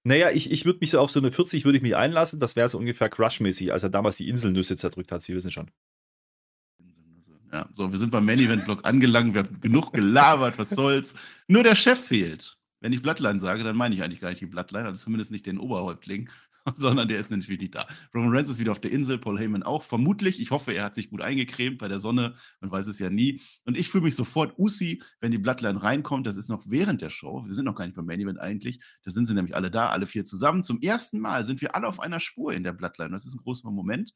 [0.03, 2.39] Naja, ich, ich würde mich so auf so eine 40 würde ich mich einlassen.
[2.39, 5.21] Das wäre so ungefähr Crush-mäßig, als er damals die Inselnüsse zerdrückt hat.
[5.21, 5.71] Sie wissen schon.
[7.53, 9.33] Ja, so, wir sind beim Main Event Block angelangt.
[9.33, 11.13] Wir haben genug gelabert, was soll's.
[11.47, 12.57] Nur der Chef fehlt.
[12.81, 15.45] Wenn ich Bloodline sage, dann meine ich eigentlich gar nicht die Bloodline, also zumindest nicht
[15.45, 16.29] den Oberhäuptling,
[16.75, 17.87] sondern der ist natürlich nicht da.
[18.13, 19.83] Roman Reigns ist wieder auf der Insel, Paul Heyman auch.
[19.83, 23.09] Vermutlich, ich hoffe, er hat sich gut eingecremt bei der Sonne, man weiß es ja
[23.09, 23.41] nie.
[23.65, 26.25] Und ich fühle mich sofort Usi, wenn die Bloodline reinkommt.
[26.25, 27.43] Das ist noch während der Show.
[27.45, 28.79] Wir sind noch gar nicht beim Main Event eigentlich.
[29.03, 30.63] Da sind sie nämlich alle da, alle vier zusammen.
[30.63, 33.11] Zum ersten Mal sind wir alle auf einer Spur in der Bloodline.
[33.11, 34.13] Das ist ein großer Moment.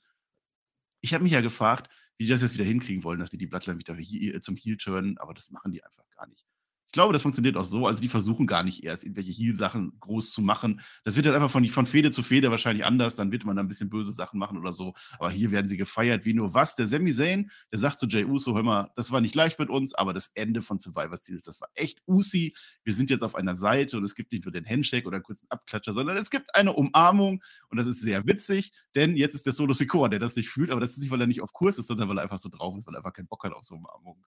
[1.02, 3.48] Ich habe mich ja gefragt, wie die das jetzt wieder hinkriegen wollen, dass die die
[3.48, 6.46] Bloodline wieder zum Heel turnen, aber das machen die einfach gar nicht.
[6.88, 7.86] Ich glaube, das funktioniert auch so.
[7.86, 10.80] Also die versuchen gar nicht erst irgendwelche Heal-Sachen groß zu machen.
[11.04, 13.16] Das wird dann einfach von, von Fede zu Fede wahrscheinlich anders.
[13.16, 14.94] Dann wird man da ein bisschen böse Sachen machen oder so.
[15.20, 16.76] Aber hier werden sie gefeiert wie nur was.
[16.76, 19.70] Der Sami Zayn, der sagt zu Jay Uso, hör mal, das war nicht leicht mit
[19.70, 22.56] uns, aber das Ende von Survivor Series, das war echt Usi.
[22.86, 25.24] Wir sind jetzt auf einer Seite und es gibt nicht nur den Handshake oder einen
[25.24, 29.46] kurzen Abklatscher, sondern es gibt eine Umarmung und das ist sehr witzig, denn jetzt ist
[29.46, 31.52] der Solo Sikoa, der das nicht fühlt, aber das ist nicht, weil er nicht auf
[31.52, 33.52] Kurs ist, sondern weil er einfach so drauf ist, weil er einfach keinen Bock hat
[33.52, 34.24] auf so Umarmung.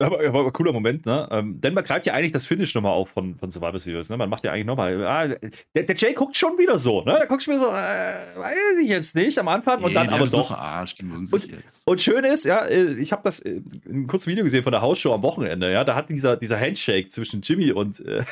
[0.00, 1.28] Aber, aber, aber, cooler Moment, ne?
[1.32, 4.16] Ähm, denn man greift ja eigentlich das Finish nochmal auf von, von Survivor Series, ne?
[4.16, 5.04] Man macht ja eigentlich nochmal.
[5.04, 7.16] Ah, der, der Jay guckt schon wieder so, ne?
[7.18, 10.08] Der guckt schon wieder so, äh, weiß ich jetzt nicht am Anfang und nee, dann
[10.10, 10.48] aber doch.
[10.48, 11.50] Verarscht, und,
[11.84, 14.82] und schön ist, ja, äh, ich habe das äh, ein kurzes Video gesehen von der
[14.82, 15.82] Hausshow am Wochenende, ja?
[15.82, 18.22] Da hat dieser, dieser Handshake zwischen Jimmy und, äh,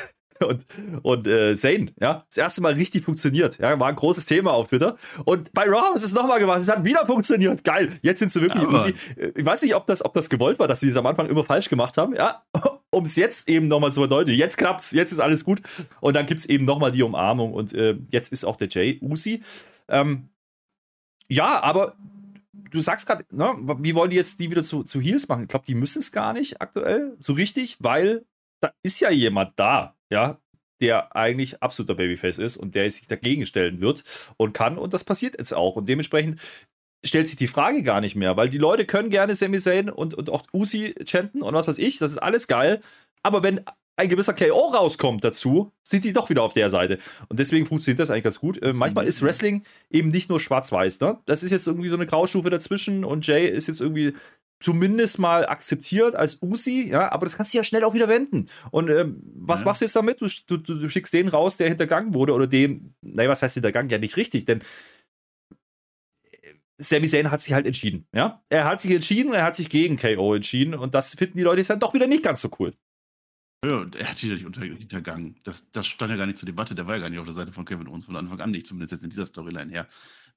[0.45, 0.65] und,
[1.03, 3.57] und äh, Zane, ja, das erste Mal richtig funktioniert.
[3.59, 4.97] Ja, war ein großes Thema auf Twitter.
[5.25, 6.59] Und bei Raw ist es nochmal gemacht.
[6.61, 7.63] Es hat wieder funktioniert.
[7.63, 7.89] Geil.
[8.01, 8.63] Jetzt sind sie wirklich.
[8.63, 8.93] Ja, sie,
[9.35, 11.43] ich weiß nicht, ob das, ob das gewollt war, dass sie es am Anfang immer
[11.43, 12.15] falsch gemacht haben.
[12.15, 12.43] Ja,
[12.89, 14.39] um es jetzt eben nochmal zu verdeutlichen.
[14.39, 15.61] Jetzt klappt's, jetzt ist alles gut.
[16.01, 17.53] Und dann gibt es eben nochmal die Umarmung.
[17.53, 19.41] Und äh, jetzt ist auch der Jay Usi.
[19.87, 20.29] Ähm,
[21.29, 21.95] ja, aber
[22.69, 25.43] du sagst gerade, ne, wie wollen die jetzt die wieder zu, zu Heels machen?
[25.43, 28.25] Ich glaube, die müssen es gar nicht aktuell so richtig, weil
[28.59, 30.39] da ist ja jemand da, ja,
[30.81, 34.03] der eigentlich absoluter Babyface ist und der sich dagegen stellen wird
[34.37, 34.77] und kann.
[34.77, 35.75] Und das passiert jetzt auch.
[35.75, 36.39] Und dementsprechend
[37.03, 40.13] stellt sich die Frage gar nicht mehr, weil die Leute können gerne Sami Zayn und,
[40.13, 42.81] und auch Uzi chanten und was weiß ich, das ist alles geil.
[43.23, 43.61] Aber wenn
[43.97, 46.99] ein gewisser KO rauskommt dazu, sind die doch wieder auf der Seite.
[47.29, 48.61] Und deswegen funktioniert das eigentlich ganz gut.
[48.61, 50.99] Äh, manchmal ist Wrestling eben nicht nur schwarz-weiß.
[50.99, 51.17] Ne?
[51.25, 54.13] Das ist jetzt irgendwie so eine Graustufe dazwischen und Jay ist jetzt irgendwie
[54.59, 58.49] zumindest mal akzeptiert als Usi, ja, aber das kannst du ja schnell auch wieder wenden.
[58.71, 59.65] Und ähm, was ja.
[59.65, 60.21] machst du jetzt damit?
[60.21, 63.89] Du, du, du, schickst den raus, der hintergangen wurde, oder dem, naja, was heißt hintergangen?
[63.89, 64.61] Ja, nicht richtig, denn
[66.31, 68.41] äh, Sami Zayn hat sich halt entschieden, ja.
[68.49, 71.59] Er hat sich entschieden, er hat sich gegen KO entschieden und das finden die Leute
[71.59, 72.73] jetzt dann doch wieder nicht ganz so cool.
[73.65, 75.35] Ja, er hat sich unter, hintergangen.
[75.43, 76.75] Das, das stand ja gar nicht zur Debatte.
[76.75, 78.67] Der war ja gar nicht auf der Seite von Kevin Owens von Anfang an nicht,
[78.67, 79.87] zumindest jetzt in dieser Storyline her.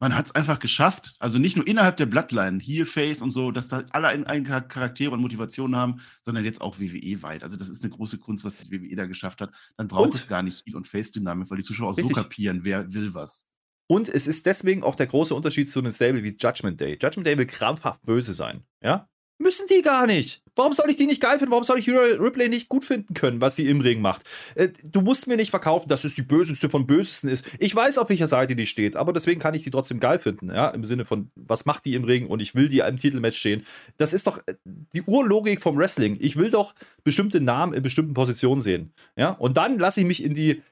[0.00, 3.52] Man hat es einfach geschafft, also nicht nur innerhalb der Bloodline, Heel, Face und so,
[3.52, 7.42] dass da alle einen Charaktere und Motivationen haben, sondern jetzt auch WWE weit.
[7.42, 9.50] Also das ist eine große Kunst, was die WWE da geschafft hat.
[9.76, 10.14] Dann braucht und?
[10.14, 12.16] es gar nicht Heel- und Face-Dynamik, weil die Zuschauer auch Richtig.
[12.16, 13.46] so kapieren, wer will was.
[13.88, 16.92] Und es ist deswegen auch der große Unterschied zu einem Stable wie Judgment Day.
[16.92, 18.64] Judgment Day will krampfhaft böse sein.
[18.80, 19.09] Ja?
[19.40, 20.42] Müssen die gar nicht.
[20.54, 21.50] Warum soll ich die nicht geil finden?
[21.50, 24.22] Warum soll ich Hero Ripley nicht gut finden können, was sie im Ring macht?
[24.54, 27.48] Äh, du musst mir nicht verkaufen, dass es die böseste von bösesten ist.
[27.58, 30.48] Ich weiß, auf welcher Seite die steht, aber deswegen kann ich die trotzdem geil finden.
[30.48, 30.68] Ja?
[30.68, 33.64] Im Sinne von, was macht die im Ring und ich will die im Titelmatch stehen.
[33.96, 36.18] Das ist doch äh, die Urlogik vom Wrestling.
[36.20, 38.92] Ich will doch bestimmte Namen in bestimmten Positionen sehen.
[39.16, 39.30] Ja?
[39.30, 40.62] Und dann lasse ich mich in die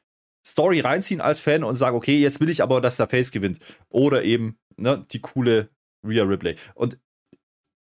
[0.46, 3.60] Story reinziehen als Fan und sage, okay, jetzt will ich aber, dass der Face gewinnt.
[3.88, 5.70] Oder eben ne, die coole
[6.04, 6.56] Rhea Ripley.
[6.74, 6.98] Und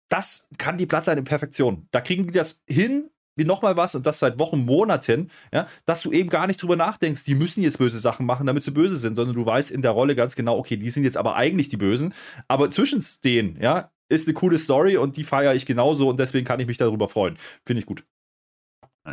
[0.09, 1.87] das kann die Bloodline in Perfektion.
[1.91, 6.01] Da kriegen die das hin, wie nochmal was, und das seit Wochen, Monaten, ja, dass
[6.01, 8.97] du eben gar nicht drüber nachdenkst, die müssen jetzt böse Sachen machen, damit sie böse
[8.97, 11.69] sind, sondern du weißt in der Rolle ganz genau, okay, die sind jetzt aber eigentlich
[11.69, 12.13] die Bösen.
[12.47, 16.45] Aber zwischen denen, ja, ist eine coole Story und die feiere ich genauso und deswegen
[16.45, 17.37] kann ich mich darüber freuen.
[17.65, 18.03] Finde ich gut.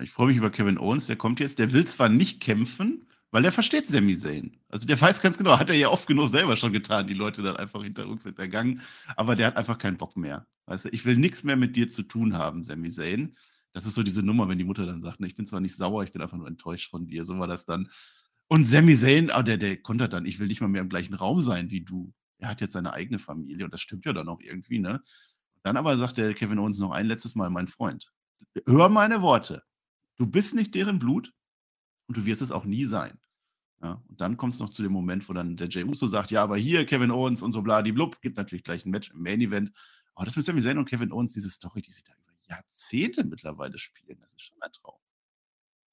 [0.03, 3.43] Ich freue mich über Kevin Owens, der kommt jetzt, der will zwar nicht kämpfen, weil
[3.43, 4.57] der versteht Sami Zayn.
[4.69, 7.43] Also der weiß ganz genau, hat er ja oft genug selber schon getan, die Leute
[7.43, 8.81] dann einfach hinterrücks hintergangen.
[9.17, 10.47] Aber der hat einfach keinen Bock mehr.
[10.67, 13.35] Weißt du, ich will nichts mehr mit dir zu tun haben, Sami Zayn.
[13.73, 15.77] Das ist so diese Nummer, wenn die Mutter dann sagt, ne, ich bin zwar nicht
[15.77, 17.25] sauer, ich bin einfach nur enttäuscht von dir.
[17.25, 17.91] So war das dann.
[18.49, 21.15] Und Sami Zayn, oh, der, der kontert dann, ich will nicht mal mehr im gleichen
[21.15, 22.13] Raum sein wie du.
[22.39, 25.01] Er hat jetzt seine eigene Familie und das stimmt ja dann auch irgendwie, ne?
[25.63, 28.13] Dann aber sagt der Kevin Owens noch ein letztes Mal, mein Freund,
[28.67, 29.63] hör meine Worte.
[30.17, 31.33] Du bist nicht deren Blut
[32.07, 33.19] und du wirst es auch nie sein.
[33.83, 36.31] Ja, und dann kommt es noch zu dem Moment, wo dann der Jey Uso sagt,
[36.31, 39.11] ja, aber hier Kevin Owens und so bla, die blub, gibt natürlich gleich ein Match
[39.11, 39.73] im Main Event.
[40.15, 43.25] Aber das mit Sami Zayn und Kevin Owens, diese Story, die sie da über Jahrzehnte
[43.25, 44.99] mittlerweile spielen, das ist schon ein Traum.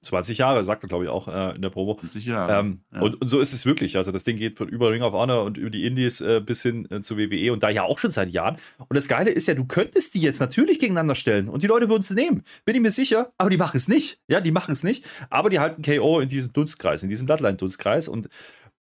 [0.03, 1.95] 20 Jahre, sagt er, glaube ich, auch äh, in der Promo.
[1.95, 2.59] 20 Jahre.
[2.59, 3.01] Ähm, ja.
[3.01, 3.97] und, und, so ist es wirklich.
[3.97, 6.61] Also, das Ding geht von über Ring of Honor und über die Indies äh, bis
[6.61, 8.57] hin äh, zu WWE und da ja auch schon seit Jahren.
[8.77, 11.89] Und das Geile ist ja, du könntest die jetzt natürlich gegeneinander stellen und die Leute
[11.89, 12.43] würden es nehmen.
[12.65, 14.19] Bin ich mir sicher, aber die machen es nicht.
[14.27, 15.05] Ja, die machen es nicht.
[15.29, 18.07] Aber die halten KO in diesem Dunstkreis, in diesem Bloodline-Dunstkreis.
[18.07, 18.29] Und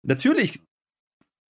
[0.03, 0.61] natürlich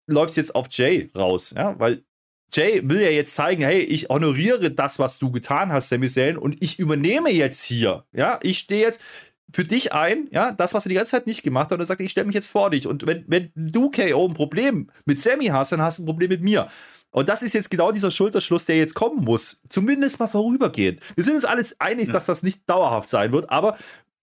[0.07, 2.05] läuft es jetzt auf Jay raus, ja, weil
[2.53, 6.37] Jay will ja jetzt zeigen, hey, ich honoriere das, was du getan hast, Sami Zayn,
[6.37, 8.05] und ich übernehme jetzt hier.
[8.12, 9.01] Ja, ich stehe jetzt,
[9.53, 11.86] für dich ein, ja, das, was er die ganze Zeit nicht gemacht hat, und er
[11.86, 12.86] sagt, ich stelle mich jetzt vor dich.
[12.86, 16.28] Und wenn, wenn du, KO, ein Problem mit Sammy hast, dann hast du ein Problem
[16.28, 16.68] mit mir.
[17.11, 19.62] Und das ist jetzt genau dieser Schulterschluss, der jetzt kommen muss.
[19.68, 21.01] Zumindest mal vorübergehend.
[21.16, 22.12] Wir sind uns alles einig, ja.
[22.12, 23.76] dass das nicht dauerhaft sein wird, aber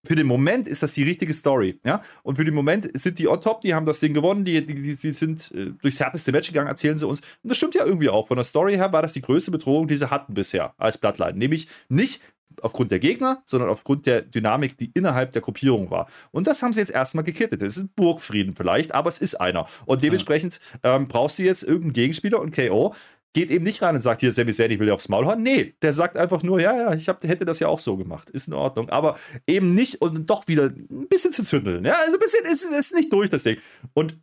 [0.04, 1.80] für den Moment ist das die richtige Story.
[1.84, 2.02] Ja?
[2.22, 4.74] Und für den Moment sind die on top, die haben das Ding gewonnen, die, die,
[4.74, 7.20] die sind äh, durchs härteste Match gegangen, erzählen sie uns.
[7.20, 8.28] Und das stimmt ja irgendwie auch.
[8.28, 11.36] Von der Story her war das die größte Bedrohung, die sie hatten bisher als Bloodline.
[11.36, 12.22] Nämlich nicht
[12.62, 16.08] aufgrund der Gegner, sondern aufgrund der Dynamik, die innerhalb der Gruppierung war.
[16.30, 17.62] Und das haben sie jetzt erstmal gekittet.
[17.62, 19.66] Es ist Burgfrieden vielleicht, aber es ist einer.
[19.86, 22.94] Und dementsprechend ähm, brauchst du jetzt irgendeinen Gegenspieler und KO
[23.34, 25.42] geht eben nicht rein und sagt, hier, Sami Zayn, ich will dir aufs Maul hauen.
[25.42, 28.30] Nee, der sagt einfach nur, ja, ja, ich hab, hätte das ja auch so gemacht.
[28.30, 28.88] Ist in Ordnung.
[28.88, 31.84] Aber eben nicht und doch wieder ein bisschen zu zündeln.
[31.84, 33.58] Ja, also ein bisschen ist, ist nicht durch das Ding.
[33.94, 34.18] Und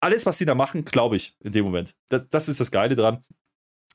[0.00, 1.94] alles, was sie da machen, glaube ich, in dem Moment.
[2.08, 3.24] Das, das ist das Geile dran.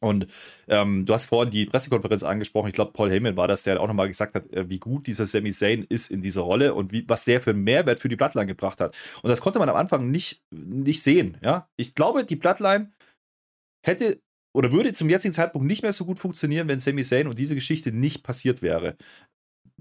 [0.02, 0.28] Und
[0.68, 2.68] ähm, du hast vorhin die Pressekonferenz angesprochen.
[2.68, 5.26] Ich glaube, Paul Heyman war das, der auch nochmal gesagt hat, äh, wie gut dieser
[5.26, 8.18] Sami Zayn ist in dieser Rolle und wie, was der für einen Mehrwert für die
[8.18, 8.98] Bloodline gebracht hat.
[9.22, 11.38] Und das konnte man am Anfang nicht, nicht sehen.
[11.42, 11.70] Ja?
[11.78, 12.92] Ich glaube, die Bloodline
[13.84, 14.20] hätte
[14.56, 17.56] oder würde zum jetzigen Zeitpunkt nicht mehr so gut funktionieren, wenn Sami Zayn und diese
[17.56, 18.96] Geschichte nicht passiert wäre.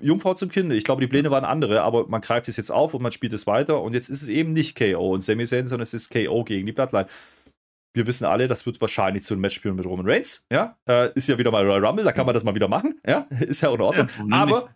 [0.01, 0.73] Jungfrau zum Kind.
[0.73, 3.35] Ich glaube, die Pläne waren andere, aber man greift es jetzt auf und man spielt
[3.35, 3.83] es weiter.
[3.83, 6.67] Und jetzt ist es eben nicht KO und Sami Zayn, sondern es ist KO gegen
[6.67, 7.09] die Bloodline
[7.95, 10.47] wir wissen alle, das wird wahrscheinlich zu einem Match spielen mit Roman Reigns.
[10.51, 13.01] Ja, äh, ist ja wieder mal Royal Rumble, da kann man das mal wieder machen.
[13.07, 14.09] Ja, ist ja in Ordnung.
[14.31, 14.75] Ja, Aber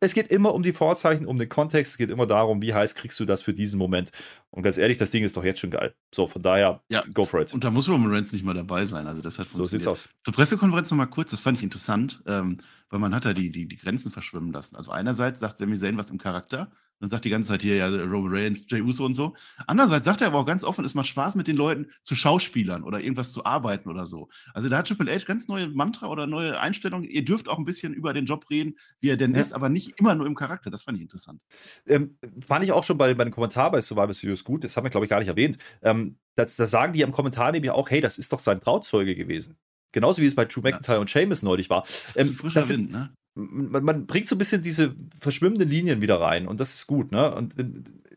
[0.00, 2.94] es geht immer um die Vorzeichen, um den Kontext, es geht immer darum, wie heiß
[2.94, 4.10] kriegst du das für diesen Moment.
[4.50, 5.94] Und ganz ehrlich, das Ding ist doch jetzt schon geil.
[6.12, 7.04] So, von daher, ja.
[7.12, 7.52] go for it.
[7.52, 9.06] Und da muss Roman Reigns nicht mal dabei sein.
[9.06, 10.08] Also das hat So sieht's aus.
[10.24, 12.56] Zur Pressekonferenz nochmal kurz, das fand ich interessant, ähm,
[12.88, 14.76] weil man hat da die, die, die Grenzen verschwimmen lassen.
[14.76, 17.88] Also einerseits sagt Sami Zayn was im Charakter, dann sagt die ganze Zeit hier, ja,
[17.88, 19.34] Roman Reigns, Jey Uso und so.
[19.66, 22.84] Andererseits sagt er aber auch ganz offen, es macht Spaß mit den Leuten zu Schauspielern
[22.84, 24.28] oder irgendwas zu arbeiten oder so.
[24.52, 27.08] Also da hat Triple H ganz neue Mantra oder neue Einstellungen.
[27.08, 29.40] Ihr dürft auch ein bisschen über den Job reden, wie er denn ja.
[29.40, 30.70] ist, aber nicht immer nur im Charakter.
[30.70, 31.40] Das fand ich interessant.
[31.86, 34.62] Ähm, fand ich auch schon bei, bei dem Kommentar bei Survivor Series gut.
[34.62, 35.56] Das haben wir, glaube ich, gar nicht erwähnt.
[35.82, 39.56] Ähm, da sagen die im Kommentar nämlich auch, hey, das ist doch sein Trauzeuge gewesen.
[39.92, 41.00] Genauso wie es bei Drew McIntyre ja.
[41.00, 41.82] und Sheamus neulich war.
[41.82, 43.12] Das ist ähm, frischer das Wind, ne?
[43.34, 47.12] Man, man, bringt so ein bisschen diese verschwimmenden Linien wieder rein und das ist gut.
[47.12, 47.34] Ne?
[47.34, 47.64] Und äh,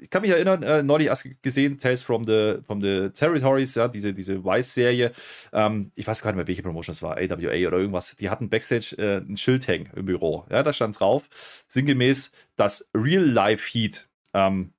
[0.01, 3.87] ich kann mich erinnern, äh, neulich erst gesehen, Tales from the, from the Territories, ja,
[3.87, 5.11] diese, diese Vice-Serie.
[5.53, 8.15] Ähm, ich weiß gar nicht mehr, welche Promotion es war, AWA oder irgendwas.
[8.15, 10.45] Die hatten Backstage äh, ein Schild hängen im Büro.
[10.49, 11.29] Ja, da stand drauf,
[11.67, 14.73] sinngemäß, dass Real-Life Heat ähm,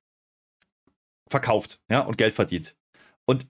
[1.27, 2.75] verkauft ja, und Geld verdient.
[3.25, 3.49] Und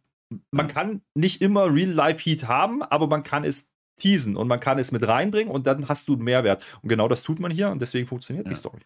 [0.51, 4.91] man kann nicht immer Real-Life-Heat haben, aber man kann es teasen und man kann es
[4.91, 6.63] mit reinbringen und dann hast du einen Mehrwert.
[6.81, 8.53] Und genau das tut man hier und deswegen funktioniert ja.
[8.53, 8.81] die Story.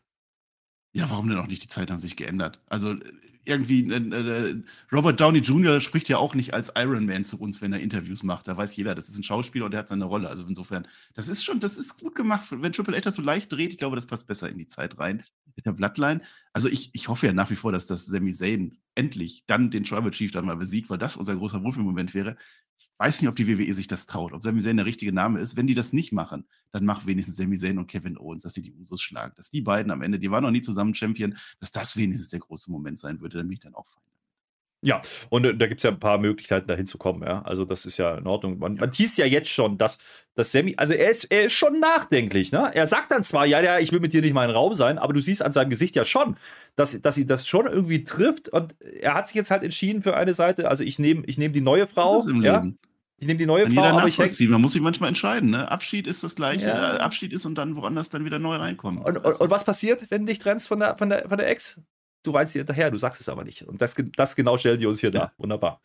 [0.91, 1.63] Ja, warum denn auch nicht?
[1.63, 2.61] Die Zeiten haben sich geändert.
[2.67, 2.95] Also
[3.45, 5.79] irgendwie, äh, äh, Robert Downey Jr.
[5.81, 8.47] spricht ja auch nicht als Iron Man zu uns, wenn er Interviews macht.
[8.47, 10.29] Da weiß jeder, das ist ein Schauspieler und der hat seine Rolle.
[10.29, 12.47] Also insofern, das ist schon, das ist gut gemacht.
[12.51, 14.97] Wenn Triple H das so leicht dreht, ich glaube, das passt besser in die Zeit
[14.99, 15.23] rein
[15.55, 16.21] mit der Bloodline.
[16.53, 19.85] Also ich, ich hoffe ja nach wie vor, dass das Sami Zayn endlich dann den
[19.85, 22.35] Tribal Chief dann mal besiegt, weil das unser großer Wurf-Moment wäre.
[22.77, 25.39] Ich weiß nicht, ob die WWE sich das traut, ob Sami Zayn der richtige Name
[25.39, 25.55] ist.
[25.55, 28.61] Wenn die das nicht machen, dann mach wenigstens Sami Zayn und Kevin Owens, dass sie
[28.61, 29.33] die Usos schlagen.
[29.37, 32.41] Dass die beiden am Ende, die waren noch nie zusammen Champion, dass das wenigstens der
[32.41, 34.08] große Moment sein würde, dann bin ich dann auch fein.
[34.85, 37.41] Ja, und äh, da gibt es ja ein paar Möglichkeiten, da hinzukommen, ja.
[37.41, 38.59] Also, das ist ja in Ordnung.
[38.59, 38.81] Man, ja.
[38.81, 39.99] man teast ja jetzt schon, dass,
[40.35, 42.71] dass Sammy, also er ist, er ist schon nachdenklich, ne?
[42.73, 44.97] Er sagt dann zwar, ja, ja, ich will mit dir nicht mal in Raum sein,
[44.97, 46.37] aber du siehst an seinem Gesicht ja schon,
[46.77, 50.15] dass, dass sie das schon irgendwie trifft und er hat sich jetzt halt entschieden für
[50.15, 50.69] eine Seite.
[50.69, 52.25] Also, ich nehme ich nehm die neue Frau.
[52.41, 52.59] Ja?
[52.59, 52.79] Leben.
[53.17, 54.49] Ich nehme die neue Kann Frau, aber ich häng...
[54.49, 55.69] Man muss sich manchmal entscheiden, ne?
[55.69, 56.67] Abschied ist das gleiche.
[56.67, 56.95] Ja.
[56.95, 59.03] Äh, Abschied ist und dann woanders dann wieder neu reinkommen.
[59.03, 61.49] Und, und, und was passiert, wenn du dich trennst von der, von der, von der
[61.49, 61.81] Ex?
[62.23, 63.63] Du weißt dir hinterher, du sagst es aber nicht.
[63.63, 65.19] Und das, das genau stellt die uns hier ja.
[65.19, 65.33] da.
[65.37, 65.81] Wunderbar.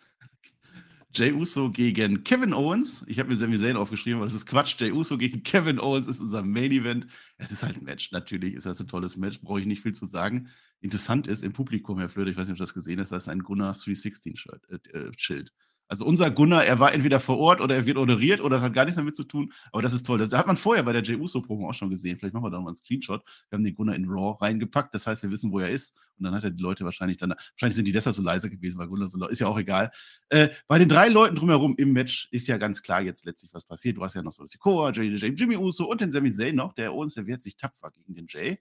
[1.17, 3.05] Jay Uso gegen Kevin Owens.
[3.07, 4.75] Ich habe mir Sami Zayn aufgeschrieben, aber das ist Quatsch.
[4.81, 7.07] Jay Uso gegen Kevin Owens ist unser Main Event.
[7.39, 8.11] Es ist halt ein Match.
[8.11, 10.49] Natürlich ist das ein tolles Match, brauche ich nicht viel zu sagen.
[10.81, 13.17] Interessant ist im Publikum, Herr Flöder, ich weiß nicht, ob du das gesehen hast, da
[13.17, 14.93] ist ein Gunnar 316-Schild.
[14.93, 15.55] Äh,
[15.89, 18.73] also unser Gunnar, er war entweder vor Ort oder er wird honoriert oder das hat
[18.73, 19.53] gar nichts damit zu tun.
[19.71, 20.19] Aber das ist toll.
[20.19, 22.19] Das hat man vorher bei der Jey Uso-Promo auch schon gesehen.
[22.19, 23.23] Vielleicht machen wir da mal einen Screenshot.
[23.49, 24.95] Wir haben den Gunnar in Raw reingepackt.
[24.95, 25.95] Das heißt, wir wissen, wo er ist.
[26.19, 28.79] Und dann hat er die Leute wahrscheinlich dann, wahrscheinlich sind die deshalb so leise gewesen,
[28.79, 29.91] weil Gunnar so laut ist ja auch egal.
[30.31, 33.65] Äh, bei den drei Leuten drumherum im Match ist ja ganz klar jetzt letztlich was
[33.65, 33.97] passiert.
[33.97, 36.73] Du hast ja noch so Sikoa, Jimmy Uso und den Sami Zayn noch.
[36.73, 38.59] Der Owens, der wehrt sich tapfer gegen den Jay.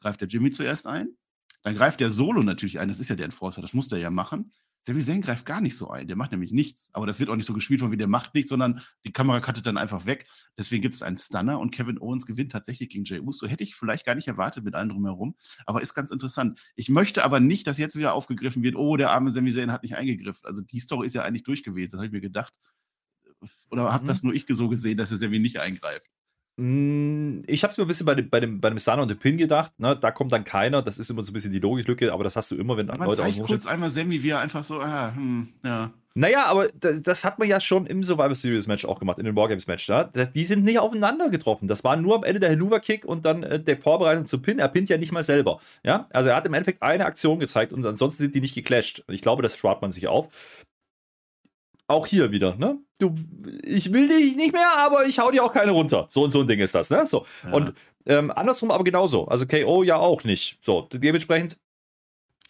[0.00, 1.16] Greift der Jimmy zuerst ein.
[1.62, 2.88] Dann greift der Solo natürlich ein.
[2.88, 3.62] Das ist ja der Enforcer.
[3.62, 4.52] Das muss der ja machen.
[4.84, 6.08] Sami greift gar nicht so ein.
[6.08, 6.90] Der macht nämlich nichts.
[6.92, 9.40] Aber das wird auch nicht so gespielt von wie der macht nichts, sondern die Kamera
[9.40, 10.26] cuttet dann einfach weg.
[10.58, 13.46] Deswegen gibt es einen Stunner und Kevin Owens gewinnt tatsächlich gegen Jey Uso.
[13.46, 15.36] Hätte ich vielleicht gar nicht erwartet mit allen drumherum.
[15.66, 16.60] Aber ist ganz interessant.
[16.74, 19.96] Ich möchte aber nicht, dass jetzt wieder aufgegriffen wird, oh, der arme Sami hat nicht
[19.96, 20.44] eingegriffen.
[20.44, 21.92] Also die Story ist ja eigentlich durch gewesen.
[21.92, 22.58] Das habe ich mir gedacht.
[23.70, 23.92] Oder mhm.
[23.92, 26.10] habe das nur ich so gesehen, dass er Sami nicht eingreift?
[26.58, 29.10] Hm, ich habe es mir ein bisschen bei dem, bei dem, bei dem Stunner und
[29.10, 29.72] dem Pin gedacht.
[29.78, 29.96] Ne?
[29.96, 30.82] Da kommt dann keiner.
[30.82, 33.06] Das ist immer so ein bisschen die Logiklücke, aber das hast du immer, wenn aber
[33.06, 35.92] Leute auch kurz einmal Sammy, wie er einfach so, ah, hm, ja.
[36.14, 39.24] Naja, aber das, das, hat man ja schon im Survivor Series Match auch gemacht, in
[39.24, 39.86] den Wargames Match.
[39.86, 40.04] Da.
[40.04, 41.68] Die sind nicht aufeinander getroffen.
[41.68, 44.58] Das war nur am Ende der Hanuva Kick und dann äh, der Vorbereitung zum Pin.
[44.58, 45.58] Er pinnt ja nicht mal selber.
[45.82, 49.04] Ja, also er hat im Endeffekt eine Aktion gezeigt und ansonsten sind die nicht geclasht.
[49.08, 50.28] Ich glaube, das schreibt man sich auf
[51.88, 52.78] auch hier wieder, ne?
[52.98, 53.12] Du,
[53.64, 56.06] ich will dich nicht mehr, aber ich hau dir auch keine runter.
[56.08, 57.06] So und so ein Ding ist das, ne?
[57.06, 57.26] So.
[57.44, 57.52] Ja.
[57.52, 57.74] Und
[58.06, 59.26] ähm, andersrum aber genauso.
[59.26, 60.58] Also KO ja auch nicht.
[60.60, 61.58] So, dementsprechend,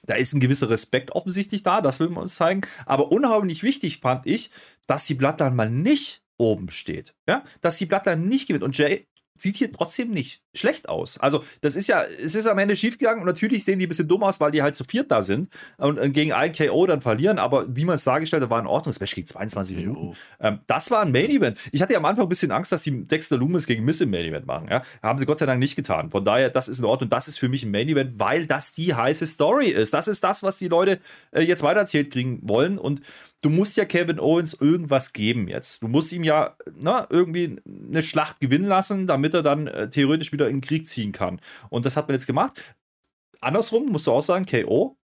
[0.05, 2.63] da ist ein gewisser Respekt offensichtlich da, das will man uns zeigen.
[2.87, 4.51] Aber unheimlich wichtig fand ich,
[4.87, 7.15] dass die Blattline mal nicht oben steht.
[7.29, 7.45] Ja?
[7.61, 8.65] Dass die Blattline nicht gewinnt.
[8.65, 9.07] Und Jay
[9.37, 11.19] sieht hier trotzdem nicht schlecht aus.
[11.19, 14.09] Also, das ist ja, es ist am Ende schiefgegangen und natürlich sehen die ein bisschen
[14.09, 17.39] dumm aus, weil die halt zu viert da sind und, gegen ein KO dann verlieren,
[17.39, 18.93] aber wie man es dargestellt hat, war in Ordnung.
[18.93, 20.17] Das Match ging 22 Minuten.
[20.41, 21.59] Ähm, das war ein Main Event.
[21.73, 24.11] Ich hatte ja am Anfang ein bisschen Angst, dass die Dexter Loomis gegen Miss im
[24.11, 24.69] Main Event machen.
[24.71, 24.83] Ja?
[25.03, 26.11] Haben sie Gott sei Dank nicht getan.
[26.11, 27.11] Von daher, das ist in Ordnung.
[27.11, 29.95] Das ist für mich ein Main Event, weil das die heiße Story ist.
[29.95, 31.01] Das ist das, was die Leute
[31.33, 33.01] äh, jetzt weitererzählt kriegen wollen und
[33.43, 35.83] du musst ja Kevin Owens irgendwas geben jetzt.
[35.83, 40.33] Du musst ihm ja na, irgendwie eine Schlacht gewinnen lassen, damit er dann äh, theoretisch
[40.33, 41.41] wieder in den Krieg ziehen kann.
[41.69, 42.63] Und das hat man jetzt gemacht.
[43.41, 44.97] Andersrum musst du auch sagen, KO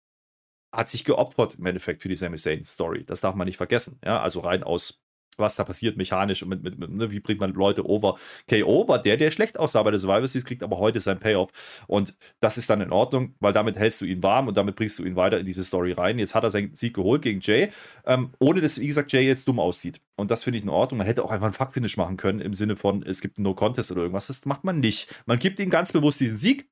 [0.72, 3.04] hat sich geopfert im Endeffekt für die Sami Zayn Story.
[3.04, 3.98] Das darf man nicht vergessen.
[4.04, 5.02] Ja, also rein aus
[5.36, 8.16] was da passiert mechanisch und mit, mit, mit ne, wie bringt man Leute over.
[8.48, 11.50] KO war der, der schlecht aussah bei der Survivor Series, kriegt aber heute sein Payoff
[11.86, 14.98] und das ist dann in Ordnung, weil damit hältst du ihn warm und damit bringst
[14.98, 16.18] du ihn weiter in diese Story rein.
[16.18, 17.68] Jetzt hat er seinen Sieg geholt gegen Jay,
[18.04, 20.98] ähm, ohne dass, wie gesagt, Jay jetzt dumm aussieht und das finde ich in Ordnung.
[20.98, 23.92] Man hätte auch einfach ein Fuck-Finish machen können im Sinne von, es gibt ein No-Contest
[23.92, 25.22] oder irgendwas, das macht man nicht.
[25.26, 26.68] Man gibt ihm ganz bewusst diesen Sieg,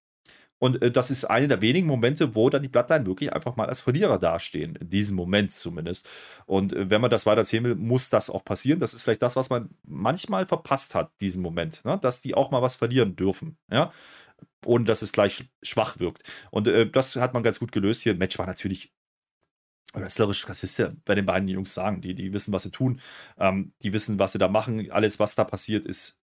[0.59, 3.67] und äh, das ist eine der wenigen Momente, wo dann die Bloodline wirklich einfach mal
[3.67, 4.77] als Verlierer dastehen.
[4.77, 6.09] In diesem Moment zumindest.
[6.47, 8.81] Und äh, wenn man das weiter erzählen will, muss das auch passieren.
[8.81, 11.85] Das ist vielleicht das, was man manchmal verpasst hat, diesen Moment.
[11.85, 11.99] Ne?
[12.01, 13.59] Dass die auch mal was verlieren dürfen.
[13.71, 13.93] Ja?
[14.65, 16.23] Ohne dass es gleich schwach wirkt.
[16.51, 18.15] Und äh, das hat man ganz gut gelöst hier.
[18.15, 18.93] Match war natürlich
[19.93, 22.01] wrestlerisch, was wisst ihr bei den beiden Jungs sagen?
[22.01, 23.01] Die, die wissen, was sie tun.
[23.39, 24.91] Ähm, die wissen, was sie da machen.
[24.91, 26.21] Alles, was da passiert, ist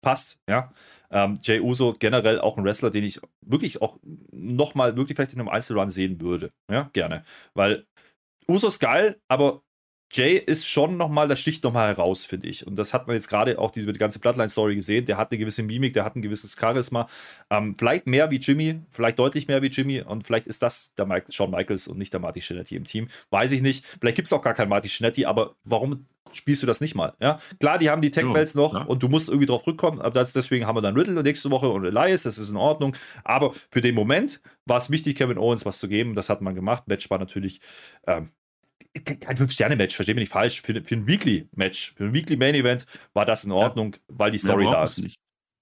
[0.00, 0.72] passt, ja.
[1.10, 3.98] Ähm, Jay Uso generell auch ein Wrestler, den ich wirklich auch
[4.30, 6.52] nochmal wirklich vielleicht in einem Einzelrun sehen würde.
[6.70, 7.24] Ja, gerne.
[7.54, 7.86] Weil
[8.46, 9.62] Uso ist geil, aber
[10.10, 12.66] Jay ist schon nochmal, das sticht nochmal heraus, finde ich.
[12.66, 15.04] Und das hat man jetzt gerade auch die, die ganze Bloodline-Story gesehen.
[15.04, 17.08] Der hat eine gewisse Mimik, der hat ein gewisses Charisma.
[17.50, 20.00] Ähm, vielleicht mehr wie Jimmy, vielleicht deutlich mehr wie Jimmy.
[20.00, 23.08] Und vielleicht ist das der Mike, Shawn Michaels und nicht der Marty Shinetti im Team.
[23.30, 23.84] Weiß ich nicht.
[24.00, 27.14] Vielleicht gibt es auch gar keinen Marty Shinetti, aber warum spielst du das nicht mal?
[27.20, 28.82] Ja, klar, die haben die Tech-Belts noch ja.
[28.82, 30.00] und du musst irgendwie drauf rückkommen.
[30.00, 32.96] Aber das, deswegen haben wir dann Riddle nächste Woche und Elias, das ist in Ordnung.
[33.24, 36.14] Aber für den Moment war es wichtig, Kevin Owens was zu geben.
[36.14, 36.84] Das hat man gemacht.
[36.86, 37.60] Match war natürlich
[38.06, 38.30] ähm,
[39.04, 40.62] kein Fünf-Sterne-Match, verstehe mich nicht falsch.
[40.62, 44.00] Für, für ein Weekly-Match, für ein Weekly-Main-Event war das in Ordnung, ja.
[44.08, 44.98] weil die Story da ist.
[44.98, 45.16] Nicht.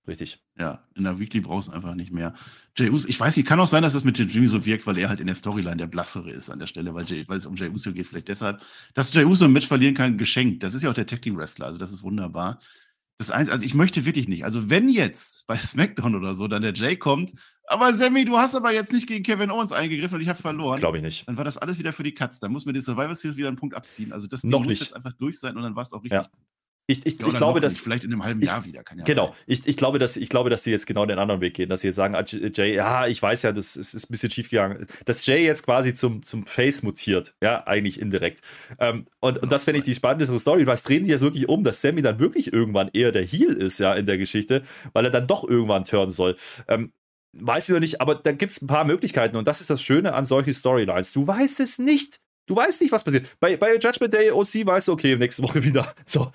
[0.06, 0.40] Richtig.
[0.58, 2.32] Ja, in der Weekly brauchst du einfach nicht mehr.
[2.76, 4.98] Jay Uso, ich weiß nicht, kann auch sein, dass das mit Jimmy so wirkt, weil
[4.98, 7.46] er halt in der Storyline der Blassere ist an der Stelle, weil, Jay, weil es
[7.46, 8.62] um Jay Uso geht, vielleicht deshalb.
[8.94, 10.62] Dass Jay Uso ein Match verlieren kann, geschenkt.
[10.62, 12.60] Das ist ja auch der Tag Team Wrestler, also das ist wunderbar.
[13.18, 14.44] Das eins, also ich möchte wirklich nicht.
[14.44, 17.32] Also wenn jetzt bei SmackDown oder so dann der Jay kommt,
[17.68, 20.78] aber Sammy, du hast aber jetzt nicht gegen Kevin Owens eingegriffen und ich habe verloren.
[20.78, 21.26] Glaube ich nicht.
[21.26, 22.38] Dann war das alles wieder für die Katz.
[22.38, 24.12] Dann muss mir die Survivor Series wieder einen Punkt abziehen.
[24.12, 24.80] Also das Ding Noch muss nicht.
[24.82, 26.12] jetzt einfach durch sein und dann war es auch richtig.
[26.12, 26.28] Ja.
[26.88, 27.80] Ich, ich, ja, ich glaube, dass.
[27.80, 29.34] Vielleicht in einem halben Jahr wieder, kann ja Genau.
[29.46, 31.80] Ich, ich, glaube, dass, ich glaube, dass sie jetzt genau den anderen Weg gehen, dass
[31.80, 34.50] sie jetzt sagen, ah, Jay, ja, ich weiß ja, das ist, ist ein bisschen schief
[34.50, 34.86] gegangen.
[35.04, 38.40] Dass Jay jetzt quasi zum, zum Face mutiert, ja, eigentlich indirekt.
[38.78, 41.48] Ähm, und, und das fände ich die spannendere Story, weil es drehen die jetzt wirklich
[41.48, 44.62] um, dass Sammy dann wirklich irgendwann eher der Heel ist, ja, in der Geschichte,
[44.92, 46.36] weil er dann doch irgendwann turnen soll.
[46.68, 46.92] Ähm,
[47.32, 49.82] weiß ich noch nicht, aber da gibt es ein paar Möglichkeiten und das ist das
[49.82, 51.12] Schöne an solchen Storylines.
[51.12, 52.20] Du weißt es nicht.
[52.46, 53.26] Du weißt nicht, was passiert.
[53.40, 55.92] Bei, bei Judgment Day OC weißt du, okay, nächste Woche wieder.
[56.04, 56.30] So,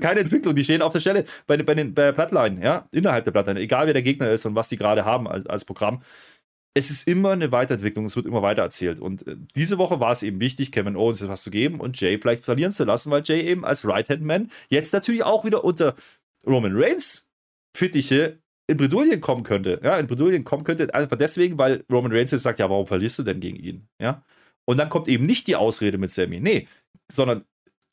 [0.00, 3.32] keine Entwicklung, die stehen auf der Stelle bei, bei, den, bei Bloodline, ja, innerhalb der
[3.32, 6.02] Bloodline, egal wer der Gegner ist und was die gerade haben als, als Programm.
[6.74, 8.98] Es ist immer eine Weiterentwicklung, es wird immer weiter erzählt.
[8.98, 12.18] Und äh, diese Woche war es eben wichtig, Kevin Owens etwas zu geben und Jay
[12.18, 15.94] vielleicht verlieren zu lassen, weil Jay eben als Right-Hand-Man jetzt natürlich auch wieder unter
[16.46, 17.30] Roman Reigns
[17.76, 18.38] Fittiche
[18.68, 19.80] in Bredouillen kommen könnte.
[19.82, 23.18] Ja, in Bredouillen kommen könnte, einfach deswegen, weil Roman Reigns jetzt sagt, ja, warum verlierst
[23.18, 23.88] du denn gegen ihn?
[24.00, 24.24] Ja.
[24.64, 26.40] Und dann kommt eben nicht die Ausrede mit Sammy.
[26.40, 26.68] Nee,
[27.10, 27.44] sondern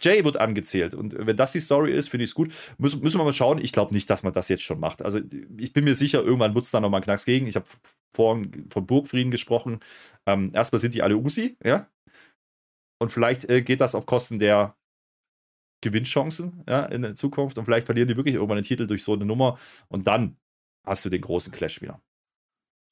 [0.01, 0.93] Jay wird angezählt.
[0.93, 2.53] Und wenn das die Story ist, finde ich es gut.
[2.77, 3.57] Müssen, müssen wir mal schauen.
[3.59, 5.01] Ich glaube nicht, dass man das jetzt schon macht.
[5.01, 5.19] Also
[5.57, 7.47] ich bin mir sicher, irgendwann wird es da nochmal einen Knacks gegen.
[7.47, 7.65] Ich habe
[8.15, 9.79] vorhin von Burgfrieden gesprochen.
[10.25, 11.89] Ähm, erstmal sind die alle Usi, ja.
[13.01, 14.75] Und vielleicht äh, geht das auf Kosten der
[15.81, 17.57] Gewinnchancen ja, in der Zukunft.
[17.57, 19.57] Und vielleicht verlieren die wirklich irgendwann den Titel durch so eine Nummer.
[19.89, 20.37] Und dann
[20.85, 22.01] hast du den großen Clash wieder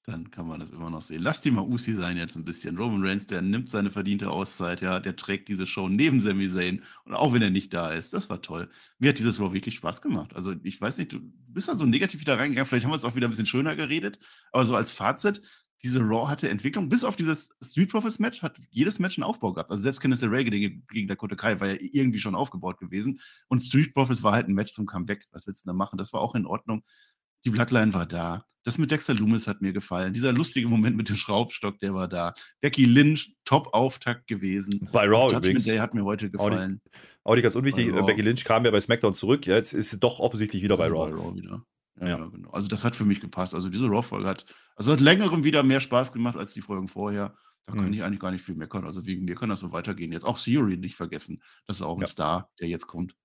[0.08, 1.22] dann kann man das immer noch sehen.
[1.22, 2.78] Lass die mal Usi sein jetzt ein bisschen.
[2.78, 6.82] Roman Reigns, der nimmt seine verdiente Auszeit, ja, der trägt diese Show neben Sami Zayn
[7.04, 8.70] und auch wenn er nicht da ist, das war toll.
[9.00, 10.34] Mir hat dieses Raw wirklich Spaß gemacht.
[10.34, 13.04] Also ich weiß nicht, du bist dann so negativ wieder reingegangen, vielleicht haben wir es
[13.04, 14.18] auch wieder ein bisschen schöner geredet,
[14.54, 15.42] aber so als Fazit,
[15.84, 19.54] diese Raw hatte Entwicklung, bis auf dieses Street Profits Match hat jedes Match einen Aufbau
[19.54, 19.70] gehabt.
[19.70, 23.64] Also selbst Kenneth Ray gegen, gegen Dakota Kai war ja irgendwie schon aufgebaut gewesen und
[23.64, 25.28] Street Profits war halt ein Match zum Comeback.
[25.32, 25.98] Was willst du da machen?
[25.98, 26.84] Das war auch in Ordnung.
[27.46, 28.46] Die Bloodline war da.
[28.64, 30.14] Das mit Dexter Loomis hat mir gefallen.
[30.14, 32.34] Dieser lustige Moment mit dem Schraubstock, der war da.
[32.60, 34.90] Becky Lynch, Top-Auftakt gewesen.
[34.92, 35.64] Bei Raw übrigens.
[35.64, 36.82] Day hat mir heute gefallen.
[37.24, 39.46] Auch nicht, ganz unwichtig, Becky Lynch kam ja bei SmackDown zurück.
[39.46, 41.10] Ja, jetzt ist sie doch offensichtlich wieder bei Raw.
[41.10, 41.34] bei Raw.
[41.34, 41.64] wieder.
[42.02, 42.26] Ja, ja.
[42.26, 42.50] genau.
[42.50, 43.56] Also das hat für mich gepasst.
[43.56, 47.36] Also diese Raw-Folge hat, also hat längerem wieder mehr Spaß gemacht als die Folgen vorher.
[47.66, 48.86] Da kann ich eigentlich gar nicht viel meckern.
[48.86, 50.14] Also wegen mir kann das so weitergehen.
[50.14, 51.42] Jetzt auch Theory nicht vergessen.
[51.66, 52.08] Das ist auch ein ja.
[52.08, 53.16] Star, der jetzt kommt.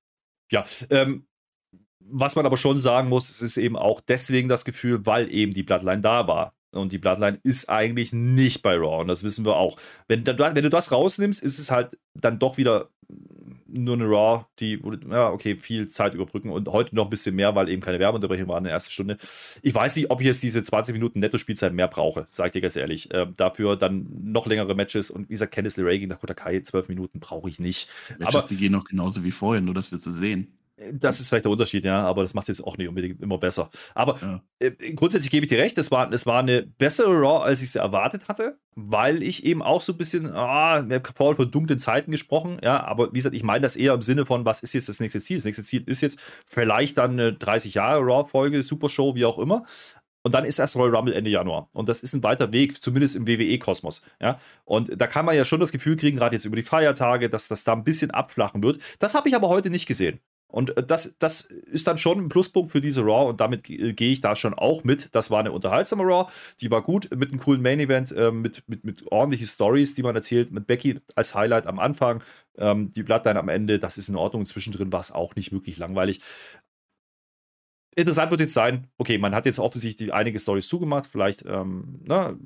[0.50, 1.26] Ja, ähm,
[2.10, 5.52] was man aber schon sagen muss, es ist eben auch deswegen das Gefühl, weil eben
[5.52, 6.54] die Bloodline da war.
[6.72, 9.02] Und die Bloodline ist eigentlich nicht bei Raw.
[9.02, 9.76] Und das wissen wir auch.
[10.08, 12.88] Wenn, wenn du das rausnimmst, ist es halt dann doch wieder
[13.74, 14.80] nur eine Raw, die,
[15.10, 18.48] ja, okay, viel Zeit überbrücken und heute noch ein bisschen mehr, weil eben keine Werbeunterbrechung
[18.48, 19.16] war in der ersten Stunde.
[19.62, 22.60] Ich weiß nicht, ob ich jetzt diese 20 Minuten Netto-Spielzeit mehr brauche, sag ich dir
[22.60, 23.10] ganz ehrlich.
[23.12, 26.88] Äh, dafür dann noch längere Matches und wie gesagt, Candice LeRae gegen Dakota Kai, 12
[26.88, 27.88] Minuten brauche ich nicht.
[28.18, 30.58] Matches, Aber die gehen noch genauso wie vorher, nur dass wir sie sehen.
[30.92, 33.38] Das ist vielleicht der Unterschied, ja, aber das macht es jetzt auch nicht unbedingt immer
[33.38, 33.70] besser.
[33.94, 34.42] Aber ja.
[34.58, 37.68] äh, grundsätzlich gebe ich dir recht, es war, es war eine bessere Raw, als ich
[37.68, 41.50] es erwartet hatte, weil ich eben auch so ein bisschen, ah, wir haben vorhin von
[41.50, 44.62] dunklen Zeiten gesprochen, ja, aber wie gesagt, ich meine das eher im Sinne von, was
[44.62, 45.36] ist jetzt das nächste Ziel?
[45.36, 49.64] Das nächste Ziel ist jetzt vielleicht dann eine 30 Jahre Raw-Folge, Supershow, wie auch immer.
[50.22, 51.68] Und dann ist erst Royal Rumble Ende Januar.
[51.72, 54.02] Und das ist ein weiter Weg, zumindest im WWE-Kosmos.
[54.20, 54.38] Ja?
[54.64, 57.48] Und da kann man ja schon das Gefühl kriegen, gerade jetzt über die Feiertage, dass
[57.48, 58.80] das da ein bisschen abflachen wird.
[59.00, 60.20] Das habe ich aber heute nicht gesehen.
[60.52, 63.92] Und äh, das, das ist dann schon ein Pluspunkt für diese Raw und damit äh,
[63.94, 65.14] gehe ich da schon auch mit.
[65.14, 66.30] Das war eine unterhaltsame Raw,
[66.60, 70.02] die war gut mit einem coolen Main Event, äh, mit, mit, mit ordentlichen Stories, die
[70.02, 72.22] man erzählt, mit Becky als Highlight am Anfang,
[72.58, 74.46] ähm, die Bloodline am Ende, das ist in Ordnung.
[74.46, 76.20] Zwischendrin war es auch nicht wirklich langweilig.
[77.94, 82.32] Interessant wird jetzt sein, okay, man hat jetzt offensichtlich einige Stories zugemacht, vielleicht ähm, na,
[82.32, 82.38] ne,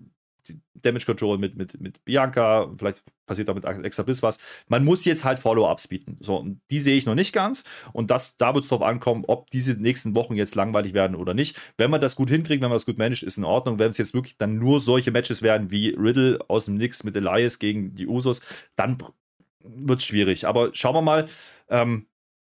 [0.74, 4.38] Damage Control mit, mit, mit Bianca, vielleicht passiert da mit Alexa Bliss was.
[4.68, 6.16] Man muss jetzt halt Follow-ups bieten.
[6.20, 7.64] So, und die sehe ich noch nicht ganz.
[7.92, 11.34] Und das, da wird es darauf ankommen, ob diese nächsten Wochen jetzt langweilig werden oder
[11.34, 11.61] nicht.
[11.76, 13.78] Wenn man das gut hinkriegt, wenn man das gut managt, ist in Ordnung.
[13.78, 17.16] Wenn es jetzt wirklich dann nur solche Matches werden wie Riddle aus dem Nix mit
[17.16, 18.40] Elias gegen die Usos,
[18.76, 18.99] dann
[19.62, 20.47] wird es schwierig.
[20.47, 21.26] Aber schauen wir mal.
[21.68, 22.07] Ähm,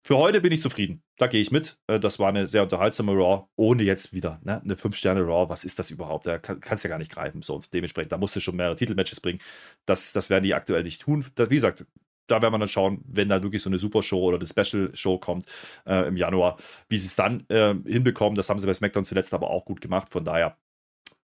[0.04, 1.04] für heute bin ich zufrieden.
[1.18, 1.78] Da gehe ich mit.
[1.88, 4.62] Äh, das war eine sehr unterhaltsame Raw, ohne jetzt wieder ne?
[4.62, 5.50] eine 5-Sterne-Raw.
[5.50, 6.26] Was ist das überhaupt?
[6.26, 7.42] Da kann, kannst du ja gar nicht greifen.
[7.42, 9.40] So, dementsprechend, da musst du schon mehrere Titelmatches bringen.
[9.86, 11.26] Das, das werden die aktuell nicht tun.
[11.36, 11.86] Das, wie gesagt,
[12.28, 15.46] da werden wir dann schauen, wenn da wirklich so eine Super-Show oder eine Special-Show kommt
[15.86, 16.58] äh, im Januar,
[16.90, 18.36] wie sie es dann äh, hinbekommen.
[18.36, 20.10] Das haben sie bei SmackDown zuletzt aber auch gut gemacht.
[20.10, 20.58] Von daher,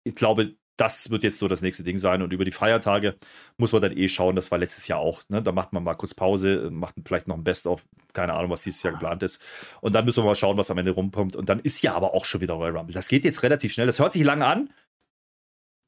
[0.03, 2.21] ich glaube, das wird jetzt so das nächste Ding sein.
[2.21, 3.15] Und über die Feiertage
[3.57, 4.35] muss man dann eh schauen.
[4.35, 5.21] Das war letztes Jahr auch.
[5.29, 5.41] Ne?
[5.41, 7.85] Da macht man mal kurz Pause, macht vielleicht noch ein Best-of.
[8.13, 9.41] Keine Ahnung, was dieses Jahr geplant ist.
[9.81, 11.35] Und dann müssen wir mal schauen, was am Ende rumkommt.
[11.35, 12.93] Und dann ist ja aber auch schon wieder Royal Rumble.
[12.93, 13.87] Das geht jetzt relativ schnell.
[13.87, 14.69] Das hört sich lange an.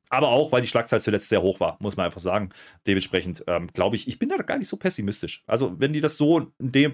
[0.09, 2.51] Aber auch, weil die Schlagzahl zuletzt sehr hoch war, muss man einfach sagen.
[2.85, 5.43] Dementsprechend ähm, glaube ich, ich bin da gar nicht so pessimistisch.
[5.47, 6.93] Also, wenn die das so in dem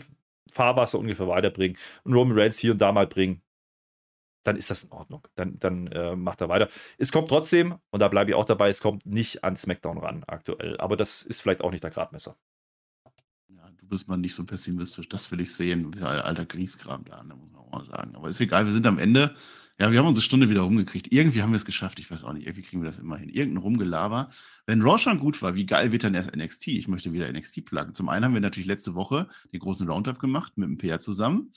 [0.50, 3.42] Fahrwasser ungefähr weiterbringen und Roman Reigns hier und da mal bringen,
[4.44, 5.28] dann ist das in Ordnung.
[5.36, 6.70] Dann, dann äh, macht er weiter.
[6.98, 10.24] Es kommt trotzdem, und da bleibe ich auch dabei, es kommt nicht an SmackDown ran
[10.28, 10.78] aktuell.
[10.80, 12.36] Aber das ist vielleicht auch nicht der Gradmesser.
[13.50, 15.10] Ja, du bist mal nicht so pessimistisch.
[15.10, 15.92] Das will ich sehen.
[16.04, 18.16] Alter Grieskram da, ne, muss man auch mal sagen.
[18.16, 19.36] Aber ist egal, wir sind am Ende.
[19.80, 21.12] Ja, wir haben unsere Stunde wieder rumgekriegt.
[21.12, 21.98] Irgendwie haben wir es geschafft.
[21.98, 22.46] Ich weiß auch nicht.
[22.46, 23.30] Irgendwie kriegen wir das immer hin.
[23.30, 24.30] Irgendein Rumgelaber.
[24.68, 26.68] Wenn Raw schon gut war, wie geil wird dann erst NXT?
[26.68, 27.96] Ich möchte wieder NXT pluggen.
[27.96, 31.52] Zum einen haben wir natürlich letzte Woche den großen Roundup gemacht mit dem PR zusammen.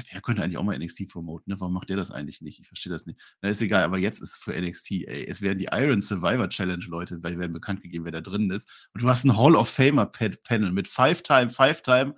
[0.00, 1.60] Ja, wer könnte eigentlich auch mal NXT promoten, ne?
[1.60, 2.60] Warum macht der das eigentlich nicht?
[2.60, 3.20] Ich verstehe das nicht.
[3.42, 5.26] Na, ist egal, aber jetzt ist für NXT, ey.
[5.26, 8.88] Es werden die Iron Survivor Challenge, Leute, weil werden bekannt gegeben, wer da drin ist.
[8.94, 12.14] Und du hast ein Hall of Famer Panel mit Five-Time, Five-Time.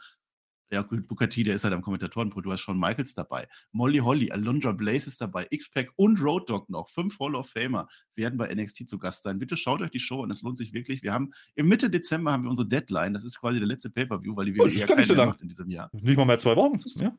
[0.73, 2.47] Ja, gut, Bukati, der ist halt am Kommentatorenpult.
[2.47, 3.47] Du hast schon Michaels dabei.
[3.73, 6.89] Molly Holly, Alondra Blaze ist dabei, X-Pac und Road Dog noch.
[6.89, 9.39] Fünf Hall of Famer werden bei NXT zu Gast sein.
[9.39, 11.03] Bitte schaut euch die Show an, es lohnt sich wirklich.
[11.03, 13.13] Wir haben im Mitte Dezember haben wir unsere Deadline.
[13.13, 15.35] Das ist quasi der letzte Pay-Per-View, weil die WWE oh, ist gar nicht so lang.
[15.43, 15.91] in diesem Jahr.
[15.93, 16.79] Nicht mal mehr zwei Wochen.
[16.97, 17.15] Ja.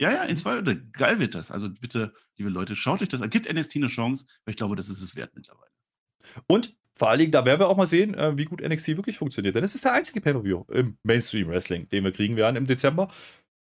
[0.00, 1.50] Ja, ja, in zwei oder geil wird das.
[1.50, 3.30] Also bitte, liebe Leute, schaut euch das an.
[3.30, 5.70] Gibt NXT eine Chance, weil ich glaube, das ist es wert mittlerweile.
[6.46, 9.18] Und vor allen Dingen, da werden wir auch mal sehen, äh, wie gut NXT wirklich
[9.18, 9.54] funktioniert.
[9.54, 13.08] Denn es ist der einzige Pay-Per-View im Mainstream Wrestling, den wir kriegen werden im Dezember.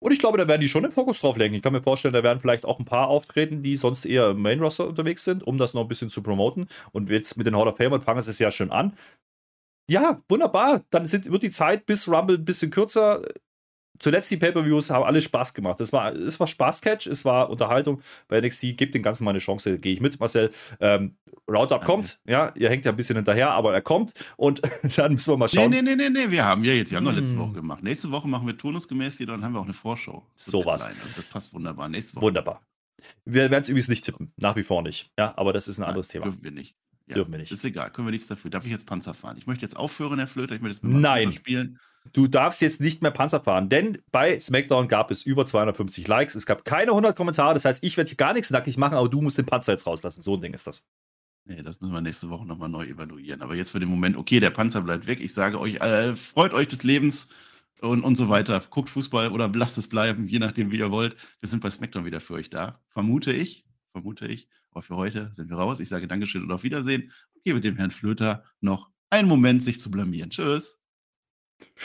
[0.00, 1.54] Und ich glaube, da werden die schon den Fokus drauf legen.
[1.54, 4.42] Ich kann mir vorstellen, da werden vielleicht auch ein paar auftreten, die sonst eher im
[4.42, 6.66] Main Roster unterwegs sind, um das noch ein bisschen zu promoten.
[6.92, 8.96] Und jetzt mit den Hall of Fame fangen sie es ja schon an.
[9.88, 10.82] Ja, wunderbar.
[10.90, 13.22] Dann sind, wird die Zeit bis Rumble ein bisschen kürzer
[13.98, 15.80] zuletzt die Pay-Per-Views haben alle Spaß gemacht.
[15.80, 18.00] Es war, es war Spaßcatch, es war Unterhaltung.
[18.28, 20.50] Bei NXT gibt den Ganzen mal eine Chance, gehe ich mit, Marcel.
[20.80, 21.16] Ähm,
[21.48, 21.86] Roundup okay.
[21.86, 24.62] kommt, ja, ihr hängt ja ein bisschen hinterher, aber er kommt und
[24.96, 25.70] dann müssen wir mal schauen.
[25.70, 26.30] Nee, nee, nee, nee, nee.
[26.30, 27.16] wir haben ja jetzt, wir haben hm.
[27.16, 27.82] letzte Woche gemacht.
[27.82, 30.26] Nächste Woche machen wir turnusgemäß wieder und haben wir auch eine Vorschau.
[30.34, 30.86] So was.
[30.86, 31.88] Also das passt wunderbar.
[31.88, 32.26] Nächste Woche.
[32.26, 32.62] Wunderbar.
[33.26, 35.10] Wir werden es übrigens nicht tippen, nach wie vor nicht.
[35.18, 36.24] Ja, aber das ist ein anderes Nein, Thema.
[36.24, 36.74] Dürfen wir nicht.
[37.06, 37.52] Ja, dürfen wir nicht.
[37.52, 38.50] Ist egal, können wir nichts dafür.
[38.50, 39.36] Darf ich jetzt Panzer fahren?
[39.36, 41.24] Ich möchte jetzt aufhören, Herr Flöter, ich möchte jetzt mit Nein.
[41.24, 41.78] Panzer spielen.
[42.12, 46.34] Du darfst jetzt nicht mehr Panzer fahren, denn bei SmackDown gab es über 250 Likes.
[46.34, 47.54] Es gab keine 100 Kommentare.
[47.54, 49.86] Das heißt, ich werde hier gar nichts nackig machen, aber du musst den Panzer jetzt
[49.86, 50.22] rauslassen.
[50.22, 50.84] So ein Ding ist das.
[51.46, 53.42] Nee, das müssen wir nächste Woche nochmal neu evaluieren.
[53.42, 55.20] Aber jetzt für den Moment, okay, der Panzer bleibt weg.
[55.20, 57.28] Ich sage euch, äh, freut euch des Lebens
[57.80, 58.62] und, und so weiter.
[58.70, 61.16] Guckt Fußball oder lasst es bleiben, je nachdem, wie ihr wollt.
[61.40, 62.80] Wir sind bei SmackDown wieder für euch da.
[62.88, 64.48] Vermute ich, vermute ich.
[64.70, 65.80] Aber für heute sind wir raus.
[65.80, 69.80] Ich sage Dankeschön und auf Wiedersehen und gebe dem Herrn Flöter noch einen Moment, sich
[69.80, 70.30] zu blamieren.
[70.30, 70.78] Tschüss.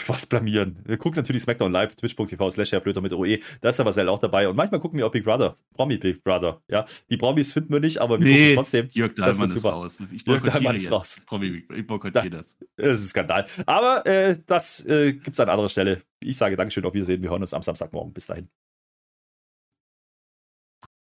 [0.07, 0.83] Was blamieren?
[0.97, 3.39] Guckt natürlich SmackDown live, twitch.tv slash Flöter mit OE.
[3.61, 4.47] Da ist der Marcel auch dabei.
[4.47, 6.61] Und manchmal gucken wir auch Big Brother, Promi Big Brother.
[6.69, 8.89] Ja, die Promis finden wir nicht, aber wir nee, gucken es trotzdem.
[8.91, 9.99] Jörg Dahlmann ist raus.
[10.11, 11.23] Ich Jörg Dahlmann ist raus.
[11.25, 12.55] Promi, ich boykottiere das.
[12.75, 13.45] Das ist ein Skandal.
[13.65, 16.01] Aber äh, das äh, gibt es an anderer Stelle.
[16.21, 17.21] Ich sage Dankeschön, auf Wiedersehen.
[17.21, 18.13] Wir hören uns am Samstagmorgen.
[18.13, 18.49] Bis dahin.